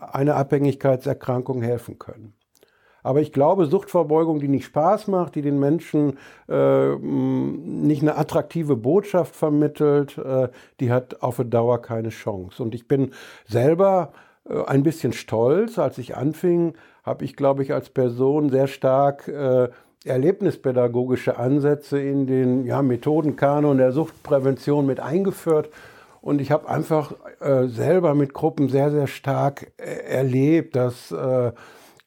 eine 0.00 0.34
Abhängigkeitserkrankung 0.34 1.62
helfen 1.62 1.98
können. 1.98 2.34
Aber 3.02 3.20
ich 3.20 3.32
glaube, 3.32 3.66
Suchtverbeugung, 3.66 4.40
die 4.40 4.48
nicht 4.48 4.66
Spaß 4.66 5.08
macht, 5.08 5.34
die 5.34 5.42
den 5.42 5.58
Menschen 5.58 6.18
äh, 6.48 6.94
nicht 6.96 8.02
eine 8.02 8.16
attraktive 8.16 8.76
Botschaft 8.76 9.34
vermittelt, 9.34 10.18
äh, 10.18 10.48
die 10.80 10.92
hat 10.92 11.22
auf 11.22 11.40
Dauer 11.44 11.80
keine 11.80 12.10
Chance. 12.10 12.62
Und 12.62 12.74
ich 12.74 12.88
bin 12.88 13.12
selber 13.46 14.12
äh, 14.48 14.62
ein 14.64 14.82
bisschen 14.82 15.12
stolz, 15.12 15.78
als 15.78 15.98
ich 15.98 16.16
anfing, 16.16 16.74
habe 17.02 17.24
ich, 17.24 17.36
glaube 17.36 17.62
ich, 17.62 17.72
als 17.72 17.90
Person 17.90 18.50
sehr 18.50 18.66
stark 18.66 19.28
äh, 19.28 19.68
erlebnispädagogische 20.04 21.38
Ansätze 21.38 22.00
in 22.00 22.26
den 22.26 22.64
ja, 22.64 22.82
Methodenkanon 22.82 23.78
der 23.78 23.92
Suchtprävention 23.92 24.86
mit 24.86 25.00
eingeführt. 25.00 25.68
Und 26.22 26.40
ich 26.40 26.50
habe 26.50 26.68
einfach 26.68 27.12
äh, 27.40 27.66
selber 27.66 28.14
mit 28.14 28.34
Gruppen 28.34 28.68
sehr, 28.68 28.90
sehr 28.90 29.06
stark 29.06 29.72
äh, 29.78 29.84
erlebt, 29.84 30.76
dass 30.76 31.12
äh, 31.12 31.52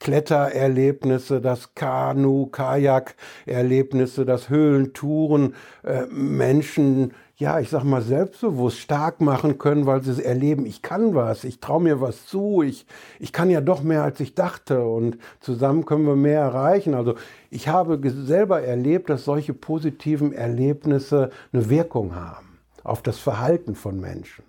Klettererlebnisse, 0.04 1.40
das 1.40 1.76
Kanu, 1.76 2.48
Kajak-Erlebnisse, 2.48 4.26
das 4.26 4.50
Höhlentouren, 4.50 5.56
äh, 5.84 6.06
Menschen, 6.08 7.14
ja, 7.38 7.62
ich 7.62 7.70
sag 7.70 7.86
mal, 7.86 8.02
selbstbewusst 8.02 8.80
stark 8.80 9.22
machen 9.22 9.58
können, 9.60 9.86
weil 9.86 10.04
sie 10.04 10.12
es 10.12 10.20
erleben, 10.20 10.66
ich 10.66 10.82
kann 10.82 11.16
was, 11.16 11.46
ich 11.46 11.62
traue 11.62 11.82
mir 11.82 12.02
was 12.02 12.26
zu, 12.26 12.62
ich, 12.62 12.86
ich 13.18 13.32
kann 13.32 13.50
ja 13.50 13.62
doch 13.62 13.82
mehr, 13.82 14.04
als 14.04 14.20
ich 14.20 14.36
dachte 14.36 14.86
und 14.86 15.18
zusammen 15.40 15.86
können 15.86 16.06
wir 16.06 16.18
mehr 16.18 16.42
erreichen. 16.42 16.96
Also 16.96 17.16
ich 17.50 17.70
habe 17.70 17.98
selber 18.10 18.62
erlebt, 18.62 19.10
dass 19.10 19.24
solche 19.24 19.54
positiven 19.54 20.34
Erlebnisse 20.34 21.30
eine 21.54 21.70
Wirkung 21.70 22.14
haben 22.14 22.60
auf 22.84 23.02
das 23.02 23.20
Verhalten 23.20 23.74
von 23.74 24.02
Menschen. 24.02 24.44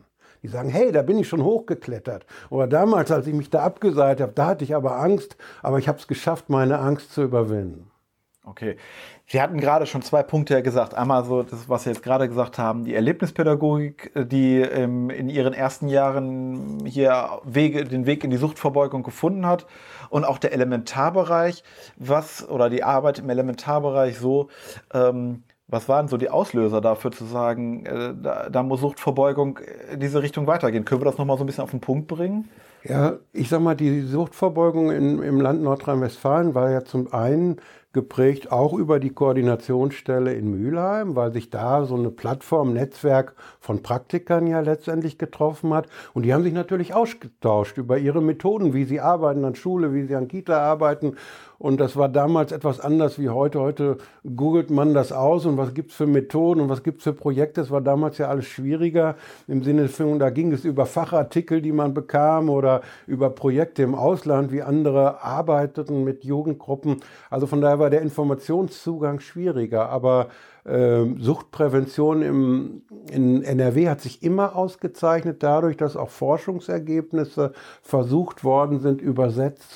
Die 0.44 0.48
sagen, 0.48 0.68
hey, 0.68 0.92
da 0.92 1.00
bin 1.00 1.18
ich 1.18 1.26
schon 1.26 1.42
hochgeklettert. 1.42 2.26
Oder 2.50 2.66
damals, 2.66 3.10
als 3.10 3.26
ich 3.26 3.32
mich 3.32 3.48
da 3.48 3.62
abgeseilt 3.62 4.20
habe, 4.20 4.32
da 4.34 4.48
hatte 4.48 4.62
ich 4.62 4.74
aber 4.74 5.00
Angst, 5.00 5.38
aber 5.62 5.78
ich 5.78 5.88
habe 5.88 5.98
es 5.98 6.06
geschafft, 6.06 6.50
meine 6.50 6.80
Angst 6.80 7.12
zu 7.12 7.22
überwinden. 7.22 7.90
Okay. 8.44 8.76
Sie 9.26 9.40
hatten 9.40 9.58
gerade 9.58 9.86
schon 9.86 10.02
zwei 10.02 10.22
Punkte 10.22 10.62
gesagt. 10.62 10.92
Einmal 10.92 11.24
so 11.24 11.42
das, 11.42 11.66
was 11.70 11.84
Sie 11.84 11.88
jetzt 11.88 12.02
gerade 12.02 12.28
gesagt 12.28 12.58
haben, 12.58 12.84
die 12.84 12.94
Erlebnispädagogik, 12.94 14.12
die 14.14 14.60
ähm, 14.60 15.08
in 15.08 15.30
ihren 15.30 15.54
ersten 15.54 15.88
Jahren 15.88 16.84
hier 16.84 17.40
Wege, 17.44 17.84
den 17.84 18.04
Weg 18.04 18.22
in 18.22 18.30
die 18.30 18.36
Suchtverbeugung 18.36 19.02
gefunden 19.02 19.46
hat. 19.46 19.64
Und 20.10 20.26
auch 20.26 20.36
der 20.36 20.52
Elementarbereich, 20.52 21.64
was, 21.96 22.46
oder 22.46 22.68
die 22.68 22.84
Arbeit 22.84 23.18
im 23.18 23.30
Elementarbereich 23.30 24.18
so, 24.18 24.48
ähm, 24.92 25.42
was 25.66 25.88
waren 25.88 26.09
so 26.09 26.16
die 26.16 26.28
Auslöser 26.28 26.80
dafür 26.80 27.11
zu 27.11 27.25
sagen, 27.25 27.87
äh, 27.87 28.14
da, 28.21 28.50
da, 28.50 28.62
muss 28.62 28.80
Suchtverbeugung 28.80 29.59
in 29.92 30.00
diese 30.00 30.23
Richtung 30.23 30.47
weitergehen? 30.47 30.85
Können 30.85 31.00
wir 31.00 31.06
das 31.06 31.18
nochmal 31.18 31.38
so 31.38 31.44
ein 31.44 31.47
bisschen 31.47 31.64
auf 31.64 31.71
den 31.71 31.80
Punkt 31.80 32.06
bringen? 32.06 32.49
Ja, 32.85 33.14
ich 33.33 33.49
sag 33.49 33.61
mal, 33.61 33.75
die 33.75 34.02
Suchtverbeugung 34.02 34.90
in, 34.90 35.23
im 35.23 35.40
Land 35.40 35.62
Nordrhein-Westfalen 35.62 36.54
war 36.54 36.71
ja 36.71 36.85
zum 36.85 37.12
einen 37.14 37.56
geprägt 37.94 38.52
auch 38.52 38.74
über 38.74 39.00
die 39.00 39.14
Koordinationsstelle 39.14 40.34
in 40.34 40.50
Mülheim, 40.50 41.16
weil 41.16 41.32
sich 41.32 41.48
da 41.48 41.86
so 41.86 41.94
eine 41.94 42.10
Plattform, 42.10 42.74
Netzwerk 42.74 43.34
von 43.60 43.82
Praktikern 43.82 44.46
ja 44.46 44.60
letztendlich 44.60 45.16
getroffen 45.16 45.72
hat. 45.72 45.86
Und 46.12 46.24
die 46.24 46.34
haben 46.34 46.42
sich 46.42 46.52
natürlich 46.52 46.92
ausgetauscht 46.92 47.78
über 47.78 47.96
ihre 47.96 48.20
Methoden, 48.20 48.74
wie 48.74 48.84
sie 48.84 49.00
arbeiten 49.00 49.44
an 49.44 49.54
Schule, 49.54 49.94
wie 49.94 50.04
sie 50.04 50.16
an 50.16 50.28
Kita 50.28 50.58
arbeiten. 50.58 51.14
Und 51.58 51.80
das 51.80 51.96
war 51.96 52.08
damals 52.08 52.52
etwas 52.52 52.80
anders 52.80 53.18
wie 53.18 53.30
heute. 53.30 53.60
Heute 53.60 53.96
googelt 54.36 54.70
man 54.70 54.92
das 54.92 55.12
aus 55.12 55.46
und 55.46 55.56
was 55.56 55.72
gibt 55.72 55.92
es 55.92 55.96
für 55.96 56.06
Methoden 56.06 56.60
und 56.60 56.68
was 56.68 56.82
gibt 56.82 56.98
es 56.98 57.04
für 57.04 57.12
Projekte. 57.12 57.60
Das 57.60 57.70
war 57.70 57.80
damals 57.80 58.18
ja 58.18 58.28
alles 58.28 58.46
schwieriger 58.46 59.14
im 59.46 59.62
Sinne 59.62 59.88
von, 59.88 60.18
da 60.18 60.30
ging 60.30 60.52
es 60.52 60.64
über 60.64 60.84
Fachartikel, 60.84 61.62
die 61.62 61.72
man 61.72 61.94
bekam 61.94 62.50
oder 62.50 62.82
über 63.06 63.30
Projekte 63.30 63.82
im 63.82 63.94
Ausland, 63.94 64.52
wie 64.52 64.62
andere 64.62 65.22
arbeiteten 65.22 66.04
mit 66.04 66.24
Jugendgruppen. 66.24 67.00
Also 67.30 67.46
von 67.46 67.60
daher 67.60 67.78
war 67.84 67.90
der 67.90 68.00
Informationszugang 68.00 69.20
schwieriger. 69.20 69.90
Aber 69.90 70.28
äh, 70.64 71.04
Suchtprävention 71.18 72.22
im, 72.22 72.82
in 73.10 73.42
NRW 73.42 73.90
hat 73.90 74.00
sich 74.00 74.22
immer 74.22 74.56
ausgezeichnet 74.56 75.42
dadurch, 75.42 75.76
dass 75.76 75.94
auch 75.94 76.08
Forschungsergebnisse 76.08 77.52
versucht 77.82 78.42
worden 78.42 78.80
sind, 78.80 79.02
übersetzt 79.02 79.72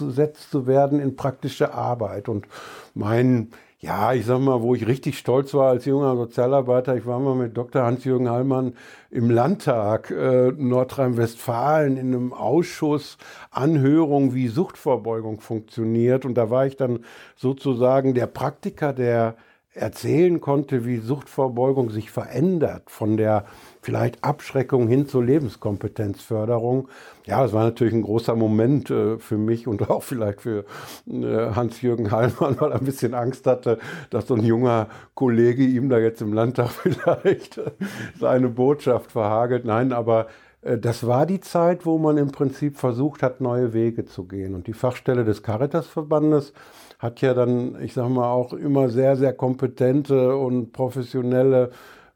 zu 0.50 0.66
werden 0.66 1.00
in 1.00 1.16
praktische 1.16 1.74
Arbeit. 1.74 2.30
Und 2.30 2.48
mein 2.94 3.50
ja, 3.80 4.12
ich 4.12 4.26
sag 4.26 4.40
mal, 4.40 4.60
wo 4.60 4.74
ich 4.74 4.88
richtig 4.88 5.18
stolz 5.18 5.54
war 5.54 5.68
als 5.68 5.84
junger 5.84 6.16
Sozialarbeiter, 6.16 6.96
ich 6.96 7.06
war 7.06 7.20
mal 7.20 7.36
mit 7.36 7.56
Dr. 7.56 7.84
Hans-Jürgen 7.84 8.28
Hallmann 8.28 8.74
im 9.08 9.30
Landtag 9.30 10.10
äh, 10.10 10.50
Nordrhein-Westfalen 10.50 11.96
in 11.96 12.08
einem 12.08 12.32
Ausschuss 12.32 13.18
Anhörung, 13.52 14.34
wie 14.34 14.48
Suchtvorbeugung 14.48 15.40
funktioniert. 15.40 16.24
Und 16.24 16.34
da 16.34 16.50
war 16.50 16.66
ich 16.66 16.76
dann 16.76 17.04
sozusagen 17.36 18.14
der 18.14 18.26
Praktiker, 18.26 18.92
der 18.92 19.36
erzählen 19.78 20.40
konnte, 20.40 20.84
wie 20.84 20.98
Suchtvorbeugung 20.98 21.90
sich 21.90 22.10
verändert 22.10 22.84
von 22.90 23.16
der 23.16 23.44
vielleicht 23.80 24.22
Abschreckung 24.22 24.88
hin 24.88 25.06
zur 25.06 25.24
Lebenskompetenzförderung. 25.24 26.88
Ja, 27.26 27.42
das 27.42 27.52
war 27.52 27.64
natürlich 27.64 27.94
ein 27.94 28.02
großer 28.02 28.34
Moment 28.34 28.90
äh, 28.90 29.18
für 29.18 29.38
mich 29.38 29.66
und 29.66 29.88
auch 29.90 30.02
vielleicht 30.02 30.42
für 30.42 30.64
äh, 31.06 31.52
Hans-Jürgen 31.54 32.10
Hallmann, 32.10 32.60
weil 32.60 32.72
er 32.72 32.78
ein 32.78 32.84
bisschen 32.84 33.14
Angst 33.14 33.46
hatte, 33.46 33.78
dass 34.10 34.26
so 34.26 34.34
ein 34.34 34.44
junger 34.44 34.88
Kollege 35.14 35.62
ihm 35.62 35.88
da 35.88 35.98
jetzt 35.98 36.20
im 36.20 36.32
Landtag 36.32 36.70
vielleicht 36.70 37.60
seine 38.18 38.48
Botschaft 38.48 39.12
verhagelt. 39.12 39.64
Nein, 39.64 39.92
aber 39.92 40.26
äh, 40.62 40.78
das 40.78 41.06
war 41.06 41.26
die 41.26 41.40
Zeit, 41.40 41.86
wo 41.86 41.98
man 41.98 42.16
im 42.16 42.30
Prinzip 42.30 42.76
versucht 42.76 43.22
hat, 43.22 43.40
neue 43.40 43.72
Wege 43.72 44.04
zu 44.04 44.24
gehen. 44.24 44.54
Und 44.54 44.66
die 44.66 44.72
Fachstelle 44.72 45.24
des 45.24 45.42
Caritas-Verbandes 45.42 46.52
hat 46.98 47.20
ja 47.20 47.34
dann, 47.34 47.80
ich 47.82 47.92
sage 47.94 48.08
mal, 48.10 48.30
auch 48.30 48.52
immer 48.52 48.88
sehr, 48.88 49.16
sehr 49.16 49.32
kompetente 49.32 50.36
und 50.36 50.72
professionelle 50.72 51.70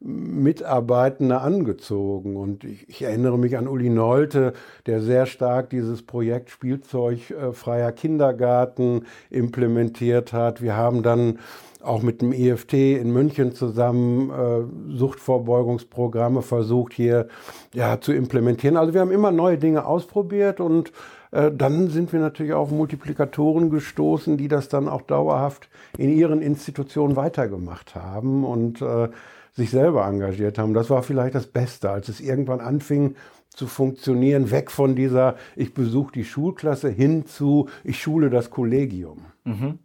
Mitarbeitende 0.05 1.41
angezogen. 1.41 2.37
Und 2.37 2.65
ich, 2.65 2.89
ich, 2.89 3.03
erinnere 3.03 3.39
mich 3.39 3.57
an 3.57 3.69
Uli 3.69 3.89
Nolte, 3.89 4.53
der 4.87 5.01
sehr 5.01 5.27
stark 5.27 5.71
dieses 5.71 6.03
Projekt 6.03 6.51
Spielzeugfreier 6.51 7.89
äh, 7.89 7.93
Kindergarten 7.93 9.07
implementiert 9.31 10.33
hat. 10.33 10.61
Wir 10.61 10.77
haben 10.77 11.05
dann 11.05 11.39
auch 11.83 12.03
mit 12.03 12.23
dem 12.23 12.33
EFT 12.33 12.75
in 12.75 13.13
München 13.13 13.55
zusammen 13.55 14.31
äh, 14.31 14.97
Suchtvorbeugungsprogramme 14.97 16.43
versucht 16.43 16.93
hier 16.93 17.29
ja, 17.75 18.01
zu 18.01 18.13
implementieren. 18.13 18.77
Also 18.77 18.95
wir 18.95 19.01
haben 19.01 19.11
immer 19.11 19.33
neue 19.33 19.59
Dinge 19.59 19.85
ausprobiert 19.85 20.61
und 20.61 20.93
dann 21.33 21.89
sind 21.89 22.13
wir 22.13 22.21
natürlich 22.21 22.53
auf 22.53 22.71
Multiplikatoren 22.71 23.71
gestoßen, 23.71 24.37
die 24.37 24.49
das 24.49 24.69
dann 24.69 24.89
auch 24.89 25.03
dauerhaft 25.03 25.71
in 25.97 26.11
ihren 26.15 26.43
Institutionen 26.43 27.17
weitergemacht 27.17 27.95
haben 27.95 28.45
und 28.45 28.83
äh, 28.83 29.09
sich 29.53 29.71
selber 29.71 30.07
engagiert 30.07 30.59
haben. 30.59 30.75
Das 30.75 30.91
war 30.91 31.03
vielleicht 31.03 31.35
das 31.35 31.47
Beste, 31.47 31.91
als 31.91 32.09
es 32.09 32.21
irgendwann 32.21 32.61
anfing 32.61 33.17
zu 33.49 33.67
funktionieren, 33.67 34.51
weg 34.51 34.71
von 34.71 34.97
dieser, 34.97 35.37
ich 35.57 35.75
besuche 35.75 36.13
die 36.13 36.25
Schulklasse 36.25 36.89
hin 36.89 37.27
zu, 37.27 37.69
ich 37.85 38.01
schule 38.01 38.31
das 38.31 38.51
Kollegium. 38.51 39.27
Mhm. 39.45 39.79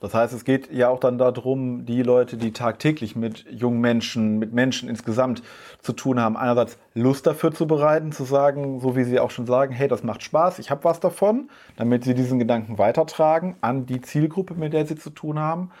Das 0.00 0.14
heißt, 0.14 0.32
es 0.32 0.44
geht 0.44 0.72
ja 0.72 0.88
auch 0.90 1.00
dann 1.00 1.18
darum, 1.18 1.84
die 1.84 2.04
Leute, 2.04 2.36
die 2.36 2.52
tagtäglich 2.52 3.16
mit 3.16 3.44
jungen 3.50 3.80
Menschen, 3.80 4.38
mit 4.38 4.52
Menschen 4.52 4.88
insgesamt 4.88 5.42
zu 5.80 5.92
tun 5.92 6.20
haben, 6.20 6.36
einerseits 6.36 6.78
Lust 6.94 7.26
dafür 7.26 7.52
zu 7.52 7.66
bereiten, 7.66 8.12
zu 8.12 8.22
sagen, 8.22 8.78
so 8.78 8.94
wie 8.94 9.02
sie 9.02 9.18
auch 9.18 9.32
schon 9.32 9.46
sagen, 9.46 9.72
hey, 9.72 9.88
das 9.88 10.04
macht 10.04 10.22
Spaß, 10.22 10.60
ich 10.60 10.70
habe 10.70 10.84
was 10.84 11.00
davon, 11.00 11.50
damit 11.76 12.04
sie 12.04 12.14
diesen 12.14 12.38
Gedanken 12.38 12.78
weitertragen 12.78 13.56
an 13.60 13.86
die 13.86 14.00
Zielgruppe, 14.00 14.54
mit 14.54 14.72
der 14.72 14.86
sie 14.86 14.96
zu 14.96 15.10
tun 15.10 15.40
haben. 15.40 15.72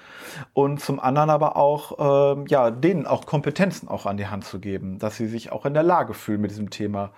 Und 0.52 0.80
zum 0.80 0.98
anderen 0.98 1.30
aber 1.30 1.56
auch, 1.56 2.36
äh, 2.36 2.44
ja, 2.48 2.72
denen 2.72 3.06
auch 3.06 3.24
Kompetenzen 3.24 3.86
auch 3.86 4.04
an 4.04 4.16
die 4.16 4.26
Hand 4.26 4.44
zu 4.44 4.58
geben, 4.58 4.98
dass 4.98 5.16
sie 5.16 5.28
sich 5.28 5.52
auch 5.52 5.64
in 5.64 5.74
der 5.74 5.84
Lage 5.84 6.12
fühlen, 6.12 6.40
mit 6.40 6.50
diesem 6.50 6.70
Thema 6.70 7.10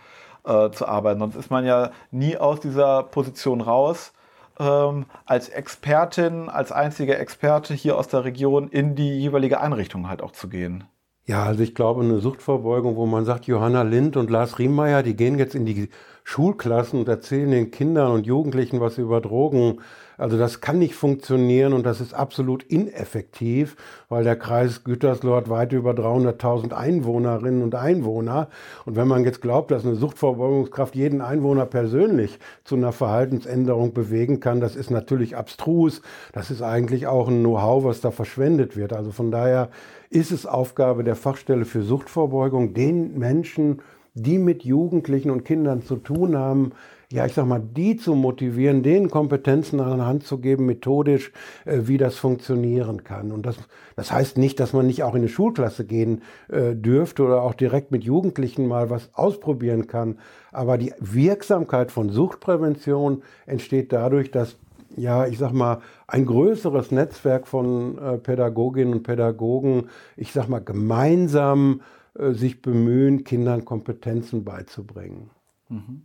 äh, 0.44 0.70
zu 0.70 0.86
arbeiten. 0.86 1.20
Sonst 1.20 1.36
ist 1.36 1.50
man 1.50 1.64
ja 1.64 1.92
nie 2.10 2.36
aus 2.36 2.60
dieser 2.60 3.04
Position 3.04 3.62
raus 3.62 4.12
ähm, 4.60 5.06
als 5.24 5.48
Expertin, 5.48 6.48
als 6.48 6.70
einziger 6.70 7.18
Experte 7.18 7.74
hier 7.74 7.96
aus 7.96 8.08
der 8.08 8.24
Region 8.24 8.68
in 8.68 8.94
die 8.94 9.18
jeweilige 9.18 9.60
Einrichtung 9.60 10.08
halt 10.08 10.22
auch 10.22 10.32
zu 10.32 10.48
gehen. 10.48 10.84
Ja, 11.26 11.44
also 11.44 11.62
ich 11.62 11.74
glaube, 11.74 12.02
eine 12.02 12.18
Suchtverbeugung, 12.18 12.96
wo 12.96 13.06
man 13.06 13.24
sagt, 13.24 13.46
Johanna 13.46 13.82
Lind 13.82 14.16
und 14.16 14.30
Lars 14.30 14.58
Riemeyer, 14.58 15.02
die 15.02 15.16
gehen 15.16 15.38
jetzt 15.38 15.54
in 15.54 15.64
die 15.64 15.88
Schulklassen 16.24 17.00
und 17.00 17.08
erzählen 17.08 17.50
den 17.50 17.70
Kindern 17.70 18.12
und 18.12 18.26
Jugendlichen 18.26 18.80
was 18.80 18.98
über 18.98 19.20
Drogen. 19.20 19.80
Also 20.20 20.36
das 20.36 20.60
kann 20.60 20.78
nicht 20.78 20.94
funktionieren 20.94 21.72
und 21.72 21.86
das 21.86 22.00
ist 22.00 22.12
absolut 22.12 22.62
ineffektiv, 22.64 23.76
weil 24.10 24.22
der 24.22 24.36
Kreis 24.36 24.84
Gütersloh 24.84 25.34
hat 25.34 25.48
weit 25.48 25.72
über 25.72 25.92
300.000 25.92 26.72
Einwohnerinnen 26.72 27.62
und 27.62 27.74
Einwohner. 27.74 28.48
Und 28.84 28.96
wenn 28.96 29.08
man 29.08 29.24
jetzt 29.24 29.40
glaubt, 29.40 29.70
dass 29.70 29.86
eine 29.86 29.94
Suchtverbeugungskraft 29.94 30.94
jeden 30.94 31.22
Einwohner 31.22 31.64
persönlich 31.64 32.38
zu 32.64 32.76
einer 32.76 32.92
Verhaltensänderung 32.92 33.94
bewegen 33.94 34.40
kann, 34.40 34.60
das 34.60 34.76
ist 34.76 34.90
natürlich 34.90 35.36
abstrus. 35.36 36.02
Das 36.32 36.50
ist 36.50 36.60
eigentlich 36.60 37.06
auch 37.06 37.28
ein 37.28 37.40
Know-how, 37.40 37.84
was 37.84 38.02
da 38.02 38.10
verschwendet 38.10 38.76
wird. 38.76 38.92
Also 38.92 39.12
von 39.12 39.30
daher 39.30 39.70
ist 40.10 40.32
es 40.32 40.44
Aufgabe 40.44 41.02
der 41.02 41.16
Fachstelle 41.16 41.64
für 41.64 41.82
Suchtvorbeugung, 41.82 42.74
den 42.74 43.18
Menschen 43.18 43.80
die 44.14 44.38
mit 44.38 44.64
Jugendlichen 44.64 45.30
und 45.30 45.44
Kindern 45.44 45.82
zu 45.82 45.96
tun 45.96 46.36
haben, 46.36 46.72
ja, 47.12 47.26
ich 47.26 47.34
sag 47.34 47.46
mal, 47.46 47.60
die 47.60 47.96
zu 47.96 48.14
motivieren, 48.14 48.84
denen 48.84 49.10
Kompetenzen 49.10 49.80
an 49.80 49.98
der 49.98 50.06
Hand 50.06 50.24
zu 50.24 50.38
geben, 50.38 50.66
methodisch, 50.66 51.32
äh, 51.64 51.80
wie 51.82 51.98
das 51.98 52.14
funktionieren 52.16 53.02
kann. 53.02 53.32
Und 53.32 53.46
das, 53.46 53.56
das 53.96 54.12
heißt 54.12 54.38
nicht, 54.38 54.60
dass 54.60 54.72
man 54.72 54.86
nicht 54.86 55.02
auch 55.02 55.14
in 55.14 55.22
eine 55.22 55.28
Schulklasse 55.28 55.84
gehen 55.84 56.22
äh, 56.48 56.76
dürfte 56.76 57.24
oder 57.24 57.42
auch 57.42 57.54
direkt 57.54 57.90
mit 57.90 58.04
Jugendlichen 58.04 58.68
mal 58.68 58.90
was 58.90 59.10
ausprobieren 59.14 59.88
kann. 59.88 60.18
Aber 60.52 60.78
die 60.78 60.92
Wirksamkeit 61.00 61.90
von 61.90 62.10
Suchtprävention 62.10 63.22
entsteht 63.44 63.92
dadurch, 63.92 64.30
dass 64.30 64.56
ja, 64.96 65.26
ich 65.26 65.38
sag 65.38 65.52
mal, 65.52 65.80
ein 66.08 66.26
größeres 66.26 66.90
Netzwerk 66.90 67.46
von 67.46 67.98
äh, 67.98 68.18
Pädagoginnen 68.18 68.94
und 68.94 69.02
Pädagogen, 69.04 69.88
ich 70.16 70.32
sag 70.32 70.48
mal, 70.48 70.60
gemeinsam 70.60 71.82
äh, 72.18 72.32
sich 72.32 72.60
bemühen, 72.60 73.22
Kindern 73.22 73.64
Kompetenzen 73.64 74.44
beizubringen. 74.44 75.30
Mhm. 75.68 76.02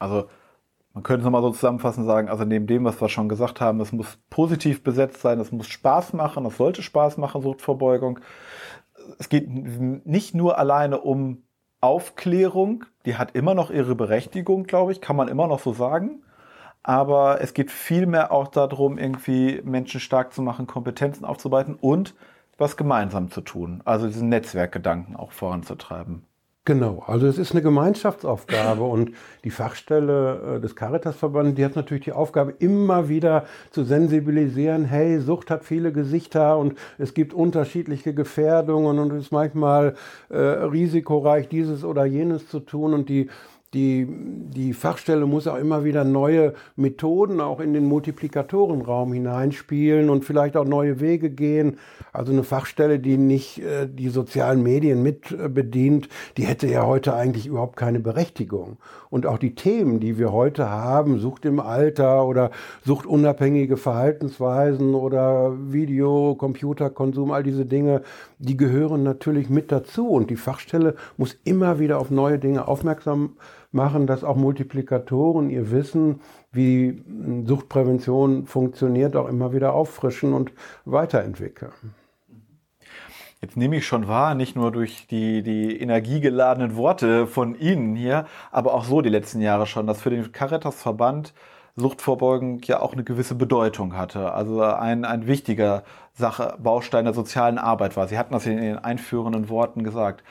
Also 0.00 0.28
Man 0.92 1.04
könnte 1.04 1.20
es 1.20 1.24
nochmal 1.24 1.42
so 1.42 1.50
zusammenfassend 1.50 2.06
sagen, 2.06 2.28
also 2.28 2.44
neben 2.44 2.66
dem, 2.66 2.84
was 2.84 3.00
wir 3.00 3.08
schon 3.08 3.28
gesagt 3.28 3.60
haben, 3.60 3.80
es 3.80 3.92
muss 3.92 4.18
positiv 4.28 4.82
besetzt 4.82 5.20
sein, 5.20 5.38
es 5.38 5.52
muss 5.52 5.68
Spaß 5.68 6.14
machen, 6.14 6.44
es 6.46 6.56
sollte 6.56 6.82
Spaß 6.82 7.16
machen, 7.16 7.42
Suchtvorbeugung. 7.42 8.18
Es 9.18 9.28
geht 9.28 9.48
nicht 9.48 10.34
nur 10.34 10.58
alleine 10.58 11.00
um 11.00 11.44
Aufklärung, 11.80 12.84
die 13.06 13.16
hat 13.16 13.34
immer 13.34 13.54
noch 13.54 13.70
ihre 13.70 13.94
Berechtigung, 13.94 14.64
glaube 14.64 14.92
ich, 14.92 15.00
kann 15.00 15.16
man 15.16 15.28
immer 15.28 15.46
noch 15.46 15.60
so 15.60 15.72
sagen. 15.72 16.22
Aber 16.82 17.40
es 17.40 17.54
geht 17.54 17.70
vielmehr 17.70 18.32
auch 18.32 18.48
darum, 18.48 18.98
irgendwie 18.98 19.60
Menschen 19.64 20.00
stark 20.00 20.32
zu 20.32 20.42
machen, 20.42 20.66
Kompetenzen 20.66 21.24
aufzubereiten 21.24 21.76
und 21.76 22.14
was 22.58 22.76
gemeinsam 22.76 23.30
zu 23.30 23.42
tun. 23.42 23.82
Also 23.84 24.06
diesen 24.08 24.28
Netzwerkgedanken 24.28 25.16
auch 25.16 25.32
voranzutreiben. 25.32 26.26
Genau, 26.66 27.02
also 27.06 27.26
es 27.26 27.38
ist 27.38 27.52
eine 27.52 27.62
Gemeinschaftsaufgabe 27.62 28.82
und 28.82 29.12
die 29.44 29.50
Fachstelle 29.50 30.56
äh, 30.56 30.60
des 30.60 30.76
Caritasverbandes, 30.76 31.54
die 31.54 31.64
hat 31.64 31.74
natürlich 31.74 32.04
die 32.04 32.12
Aufgabe, 32.12 32.54
immer 32.58 33.08
wieder 33.08 33.46
zu 33.70 33.82
sensibilisieren, 33.82 34.84
hey, 34.84 35.20
Sucht 35.20 35.50
hat 35.50 35.64
viele 35.64 35.90
Gesichter 35.90 36.58
und 36.58 36.74
es 36.98 37.14
gibt 37.14 37.32
unterschiedliche 37.32 38.12
Gefährdungen 38.12 38.98
und 38.98 39.10
es 39.12 39.24
ist 39.24 39.32
manchmal 39.32 39.94
äh, 40.28 40.36
risikoreich, 40.36 41.48
dieses 41.48 41.82
oder 41.82 42.04
jenes 42.04 42.46
zu 42.48 42.60
tun 42.60 42.92
und 42.92 43.08
die 43.08 43.30
die, 43.72 44.08
die 44.08 44.72
Fachstelle 44.72 45.26
muss 45.26 45.46
auch 45.46 45.56
immer 45.56 45.84
wieder 45.84 46.02
neue 46.02 46.54
Methoden 46.74 47.40
auch 47.40 47.60
in 47.60 47.72
den 47.72 47.84
Multiplikatorenraum 47.84 49.12
hineinspielen 49.12 50.10
und 50.10 50.24
vielleicht 50.24 50.56
auch 50.56 50.64
neue 50.64 50.98
Wege 50.98 51.30
gehen. 51.30 51.78
Also 52.12 52.32
eine 52.32 52.42
Fachstelle, 52.42 52.98
die 52.98 53.16
nicht 53.16 53.60
äh, 53.60 53.86
die 53.88 54.08
sozialen 54.08 54.64
Medien 54.64 55.04
mit 55.04 55.30
äh, 55.30 55.48
bedient, 55.48 56.08
die 56.36 56.46
hätte 56.46 56.66
ja 56.66 56.84
heute 56.84 57.14
eigentlich 57.14 57.46
überhaupt 57.46 57.76
keine 57.76 58.00
Berechtigung. 58.00 58.78
Und 59.08 59.26
auch 59.26 59.38
die 59.38 59.54
Themen, 59.54 60.00
die 60.00 60.18
wir 60.18 60.32
heute 60.32 60.68
haben, 60.68 61.20
Sucht 61.20 61.44
im 61.44 61.60
Alter 61.60 62.26
oder 62.26 62.50
suchtunabhängige 62.84 63.76
Verhaltensweisen 63.76 64.94
oder 64.94 65.54
Video, 65.72 66.34
Computerkonsum, 66.34 67.30
all 67.30 67.44
diese 67.44 67.66
Dinge, 67.66 68.02
die 68.40 68.56
gehören 68.56 69.02
natürlich 69.02 69.50
mit 69.50 69.70
dazu. 69.70 70.08
Und 70.08 70.30
die 70.30 70.36
Fachstelle 70.36 70.96
muss 71.16 71.36
immer 71.44 71.78
wieder 71.78 71.98
auf 71.98 72.10
neue 72.10 72.38
Dinge 72.38 72.66
aufmerksam 72.66 73.36
machen, 73.70 74.06
dass 74.06 74.24
auch 74.24 74.36
Multiplikatoren 74.36 75.50
ihr 75.50 75.70
Wissen, 75.70 76.20
wie 76.50 77.04
Suchtprävention 77.46 78.46
funktioniert, 78.46 79.14
auch 79.14 79.28
immer 79.28 79.52
wieder 79.52 79.74
auffrischen 79.74 80.32
und 80.32 80.52
weiterentwickeln. 80.84 81.72
Jetzt 83.42 83.56
nehme 83.56 83.76
ich 83.76 83.86
schon 83.86 84.06
wahr, 84.06 84.34
nicht 84.34 84.54
nur 84.54 84.70
durch 84.70 85.06
die, 85.06 85.42
die 85.42 85.80
energiegeladenen 85.80 86.76
Worte 86.76 87.26
von 87.26 87.58
Ihnen 87.58 87.96
hier, 87.96 88.26
aber 88.50 88.74
auch 88.74 88.84
so 88.84 89.00
die 89.00 89.08
letzten 89.08 89.40
Jahre 89.40 89.66
schon, 89.66 89.86
dass 89.86 90.02
für 90.02 90.10
den 90.10 90.30
Caritas-Verband 90.30 91.32
Suchtvorbeugung 91.80 92.60
ja 92.64 92.80
auch 92.80 92.92
eine 92.92 93.04
gewisse 93.04 93.34
Bedeutung 93.34 93.96
hatte. 93.96 94.32
Also 94.32 94.62
ein, 94.62 95.04
ein 95.04 95.26
wichtiger 95.26 95.82
Sache, 96.12 96.56
Baustein 96.62 97.04
der 97.04 97.14
sozialen 97.14 97.58
Arbeit 97.58 97.96
war. 97.96 98.08
Sie 98.08 98.18
hatten 98.18 98.32
das 98.32 98.46
in 98.46 98.58
den 98.58 98.78
einführenden 98.78 99.48
Worten 99.48 99.82
gesagt. 99.82 100.22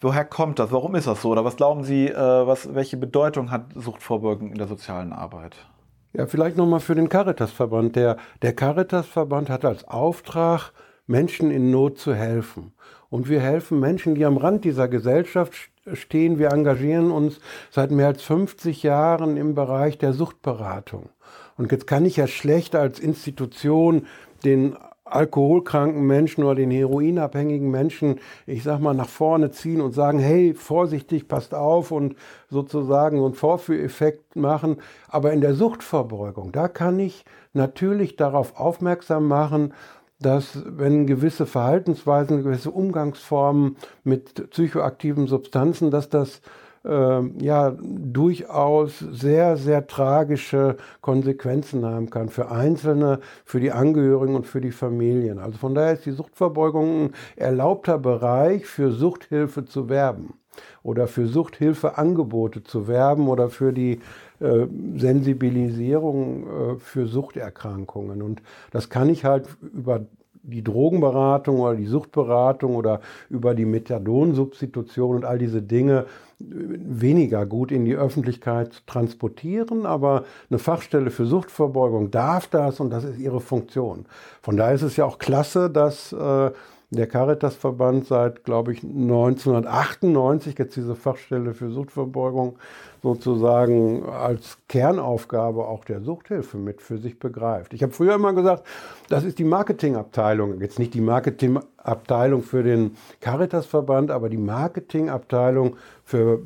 Woher 0.00 0.24
kommt 0.24 0.58
das? 0.58 0.72
Warum 0.72 0.94
ist 0.96 1.06
das 1.06 1.22
so? 1.22 1.30
Oder 1.30 1.44
was 1.44 1.56
glauben 1.56 1.84
Sie, 1.84 2.08
äh, 2.08 2.16
was, 2.16 2.74
welche 2.74 2.96
Bedeutung 2.96 3.50
hat 3.50 3.66
Suchtvorbeugung 3.74 4.50
in 4.50 4.58
der 4.58 4.66
sozialen 4.66 5.12
Arbeit? 5.12 5.56
Ja, 6.12 6.26
vielleicht 6.26 6.56
nochmal 6.56 6.80
für 6.80 6.94
den 6.94 7.08
Caritasverband. 7.08 7.96
Der, 7.96 8.16
der 8.42 8.52
Caritasverband 8.54 9.48
hat 9.48 9.64
als 9.64 9.86
Auftrag, 9.86 10.72
Menschen 11.06 11.50
in 11.50 11.70
Not 11.70 11.98
zu 11.98 12.14
helfen. 12.14 12.72
Und 13.10 13.28
wir 13.28 13.40
helfen 13.40 13.78
Menschen, 13.80 14.14
die 14.14 14.24
am 14.24 14.36
Rand 14.36 14.64
dieser 14.64 14.88
Gesellschaft 14.88 15.70
stehen. 15.92 16.38
Wir 16.38 16.50
engagieren 16.50 17.10
uns 17.10 17.40
seit 17.70 17.90
mehr 17.90 18.06
als 18.06 18.22
50 18.22 18.82
Jahren 18.82 19.36
im 19.36 19.54
Bereich 19.54 19.98
der 19.98 20.12
Suchtberatung. 20.12 21.10
Und 21.56 21.72
jetzt 21.72 21.86
kann 21.86 22.06
ich 22.06 22.16
ja 22.16 22.26
schlecht 22.26 22.74
als 22.74 22.98
Institution 22.98 24.06
den 24.44 24.76
alkoholkranken 25.04 26.06
Menschen 26.06 26.44
oder 26.44 26.54
den 26.54 26.70
heroinabhängigen 26.70 27.70
Menschen, 27.70 28.20
ich 28.46 28.62
sag 28.62 28.80
mal, 28.80 28.94
nach 28.94 29.08
vorne 29.08 29.50
ziehen 29.50 29.80
und 29.80 29.92
sagen, 29.92 30.18
hey, 30.18 30.54
vorsichtig, 30.54 31.28
passt 31.28 31.54
auf 31.54 31.90
und 31.90 32.16
sozusagen 32.48 33.18
so 33.18 33.26
einen 33.26 33.34
Vorführeffekt 33.34 34.36
machen. 34.36 34.76
Aber 35.08 35.32
in 35.32 35.40
der 35.40 35.54
Suchtverbeugung, 35.54 36.52
da 36.52 36.68
kann 36.68 36.98
ich 36.98 37.24
natürlich 37.52 38.16
darauf 38.16 38.58
aufmerksam 38.58 39.28
machen, 39.28 39.74
dass 40.22 40.62
wenn 40.66 41.06
gewisse 41.06 41.46
Verhaltensweisen, 41.46 42.42
gewisse 42.42 42.70
Umgangsformen 42.70 43.76
mit 44.04 44.50
psychoaktiven 44.50 45.26
Substanzen, 45.26 45.90
dass 45.90 46.08
das 46.08 46.40
ja 46.84 47.76
durchaus 47.80 48.98
sehr, 48.98 49.56
sehr 49.56 49.86
tragische 49.86 50.76
Konsequenzen 51.00 51.84
haben 51.84 52.10
kann 52.10 52.28
für 52.28 52.50
Einzelne, 52.50 53.20
für 53.44 53.60
die 53.60 53.70
Angehörigen 53.70 54.34
und 54.34 54.46
für 54.46 54.60
die 54.60 54.72
Familien. 54.72 55.38
Also 55.38 55.58
von 55.58 55.74
daher 55.74 55.92
ist 55.92 56.06
die 56.06 56.10
Suchtverbeugung 56.10 57.06
ein 57.06 57.12
erlaubter 57.36 57.98
Bereich 57.98 58.66
für 58.66 58.90
Suchthilfe 58.90 59.64
zu 59.64 59.88
werben 59.88 60.34
oder 60.82 61.06
für 61.06 61.26
Suchthilfeangebote 61.26 62.62
zu 62.62 62.88
werben 62.88 63.28
oder 63.28 63.48
für 63.48 63.72
die 63.72 64.00
äh, 64.40 64.66
Sensibilisierung 64.96 66.46
äh, 66.46 66.78
für 66.78 67.06
Suchterkrankungen. 67.06 68.22
Und 68.22 68.42
das 68.70 68.90
kann 68.90 69.08
ich 69.08 69.24
halt 69.24 69.46
über 69.72 70.06
die 70.42 70.64
Drogenberatung 70.64 71.60
oder 71.60 71.76
die 71.76 71.86
Suchtberatung 71.86 72.74
oder 72.74 73.00
über 73.30 73.54
die 73.54 73.64
Methadonsubstitution 73.64 75.16
und 75.16 75.24
all 75.24 75.38
diese 75.38 75.62
Dinge 75.62 76.06
weniger 76.38 77.46
gut 77.46 77.70
in 77.70 77.84
die 77.84 77.94
Öffentlichkeit 77.94 78.82
transportieren, 78.86 79.86
aber 79.86 80.24
eine 80.50 80.58
Fachstelle 80.58 81.10
für 81.10 81.26
Suchtverbeugung 81.26 82.10
darf 82.10 82.48
das 82.48 82.80
und 82.80 82.90
das 82.90 83.04
ist 83.04 83.18
ihre 83.18 83.40
Funktion. 83.40 84.06
Von 84.40 84.56
daher 84.56 84.74
ist 84.74 84.82
es 84.82 84.96
ja 84.96 85.04
auch 85.04 85.18
klasse, 85.18 85.70
dass 85.70 86.12
äh, 86.12 86.50
der 86.90 87.06
Caritasverband 87.06 88.06
seit, 88.06 88.44
glaube 88.44 88.72
ich, 88.72 88.82
1998 88.82 90.58
jetzt 90.58 90.76
diese 90.76 90.94
Fachstelle 90.94 91.54
für 91.54 91.70
Suchtverbeugung 91.70 92.58
sozusagen 93.02 94.04
als 94.04 94.58
Kernaufgabe 94.68 95.66
auch 95.66 95.84
der 95.84 96.00
Suchthilfe 96.02 96.56
mit 96.56 96.80
für 96.80 96.98
sich 96.98 97.18
begreift. 97.18 97.74
Ich 97.74 97.82
habe 97.82 97.92
früher 97.92 98.14
immer 98.14 98.32
gesagt, 98.32 98.64
das 99.08 99.24
ist 99.24 99.38
die 99.40 99.44
Marketingabteilung, 99.44 100.60
jetzt 100.60 100.78
nicht 100.78 100.94
die 100.94 101.00
Marketingabteilung 101.00 102.42
für 102.42 102.62
den 102.62 102.96
Caritasverband, 103.20 104.12
aber 104.12 104.28
die 104.28 104.38
Marketingabteilung 104.38 105.76
für 106.04 106.38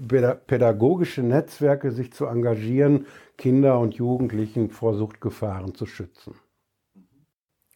pädagogische 0.46 1.22
Netzwerke, 1.22 1.90
sich 1.90 2.12
zu 2.12 2.24
engagieren, 2.24 3.06
Kinder 3.36 3.78
und 3.78 3.94
Jugendlichen 3.94 4.70
vor 4.70 4.94
Suchtgefahren 4.94 5.74
zu 5.74 5.84
schützen. 5.84 6.34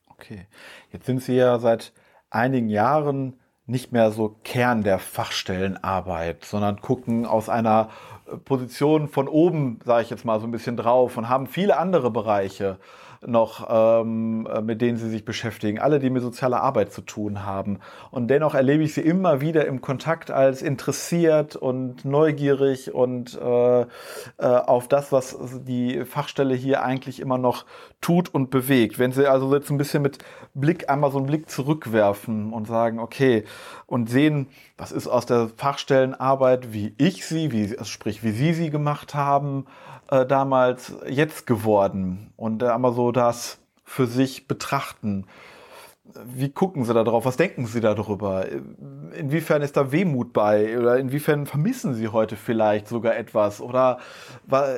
Okay, 0.08 0.46
jetzt 0.90 1.04
sind 1.04 1.22
Sie 1.22 1.34
ja 1.34 1.58
seit 1.58 1.92
einigen 2.30 2.68
Jahren 2.68 3.39
nicht 3.70 3.92
mehr 3.92 4.10
so 4.10 4.36
Kern 4.44 4.82
der 4.82 4.98
Fachstellenarbeit, 4.98 6.44
sondern 6.44 6.80
gucken 6.80 7.24
aus 7.24 7.48
einer 7.48 7.88
äh, 8.26 8.36
Position 8.36 9.08
von 9.08 9.28
oben, 9.28 9.78
sage 9.84 10.02
ich 10.02 10.10
jetzt 10.10 10.24
mal 10.24 10.40
so 10.40 10.46
ein 10.46 10.50
bisschen 10.50 10.76
drauf 10.76 11.16
und 11.16 11.28
haben 11.28 11.46
viele 11.46 11.78
andere 11.78 12.10
Bereiche 12.10 12.78
noch, 13.26 13.66
ähm, 13.70 14.48
äh, 14.50 14.62
mit 14.62 14.80
denen 14.80 14.96
sie 14.96 15.10
sich 15.10 15.24
beschäftigen, 15.24 15.78
alle, 15.78 15.98
die 15.98 16.08
mit 16.08 16.22
sozialer 16.22 16.62
Arbeit 16.62 16.92
zu 16.92 17.02
tun 17.02 17.44
haben. 17.44 17.80
Und 18.10 18.28
dennoch 18.28 18.54
erlebe 18.54 18.82
ich 18.82 18.94
sie 18.94 19.02
immer 19.02 19.42
wieder 19.42 19.66
im 19.66 19.82
Kontakt 19.82 20.30
als 20.30 20.62
interessiert 20.62 21.54
und 21.54 22.04
neugierig 22.04 22.94
und 22.94 23.38
äh, 23.38 23.82
äh, 23.82 23.86
auf 24.38 24.88
das, 24.88 25.12
was 25.12 25.36
die 25.66 26.04
Fachstelle 26.06 26.54
hier 26.54 26.82
eigentlich 26.82 27.20
immer 27.20 27.36
noch 27.36 27.66
tut 28.00 28.32
und 28.32 28.50
bewegt. 28.50 28.98
Wenn 28.98 29.12
sie 29.12 29.26
also 29.26 29.54
jetzt 29.54 29.70
ein 29.70 29.78
bisschen 29.78 30.02
mit 30.02 30.18
Blick, 30.54 30.88
einmal 30.88 31.12
so 31.12 31.18
einen 31.18 31.26
Blick 31.26 31.50
zurückwerfen 31.50 32.54
und 32.54 32.66
sagen, 32.66 32.98
okay, 32.98 33.44
und 33.86 34.08
sehen, 34.08 34.48
was 34.78 34.92
ist 34.92 35.08
aus 35.08 35.26
der 35.26 35.50
Fachstellenarbeit, 35.56 36.72
wie 36.72 36.94
ich 36.96 37.26
sie, 37.26 37.52
wie, 37.52 37.76
sprich, 37.84 38.22
wie 38.24 38.30
Sie 38.30 38.54
sie 38.54 38.70
gemacht 38.70 39.14
haben, 39.14 39.66
äh, 40.10 40.26
damals 40.26 40.94
jetzt 41.08 41.46
geworden 41.46 42.32
und 42.36 42.62
einmal 42.62 42.92
so 42.92 43.12
das 43.12 43.58
für 43.84 44.06
sich 44.06 44.46
betrachten. 44.46 45.26
Wie 46.24 46.50
gucken 46.50 46.84
Sie 46.84 46.92
da 46.92 47.04
drauf? 47.04 47.24
Was 47.24 47.36
denken 47.36 47.66
Sie 47.66 47.80
darüber? 47.80 48.46
Inwiefern 49.16 49.62
ist 49.62 49.76
da 49.76 49.92
Wehmut 49.92 50.32
bei? 50.32 50.76
Oder 50.76 50.98
inwiefern 50.98 51.46
vermissen 51.46 51.94
Sie 51.94 52.08
heute 52.08 52.34
vielleicht 52.36 52.88
sogar 52.88 53.16
etwas? 53.16 53.60
Oder 53.60 53.98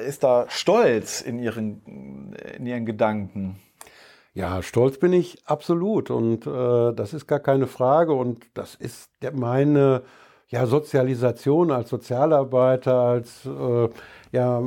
ist 0.07 0.25
da 0.25 0.45
Stolz 0.49 1.23
in 1.23 1.39
Ihren, 1.39 2.35
in 2.57 2.67
Ihren 2.67 2.85
Gedanken? 2.85 3.59
Ja, 4.35 4.63
stolz 4.63 4.99
bin 4.99 5.13
ich 5.13 5.43
absolut 5.47 6.11
und 6.11 6.47
äh, 6.47 6.95
das 6.95 7.13
ist 7.13 7.27
gar 7.27 7.41
keine 7.41 7.67
Frage 7.67 8.15
und 8.15 8.47
das 8.55 8.75
ist 8.75 9.11
der, 9.21 9.33
meine 9.33 10.03
ja, 10.53 10.67
Sozialisation 10.67 11.71
als 11.71 11.89
Sozialarbeiter, 11.89 12.95
als 12.95 13.47
äh, 13.47 13.89
ja, 14.33 14.63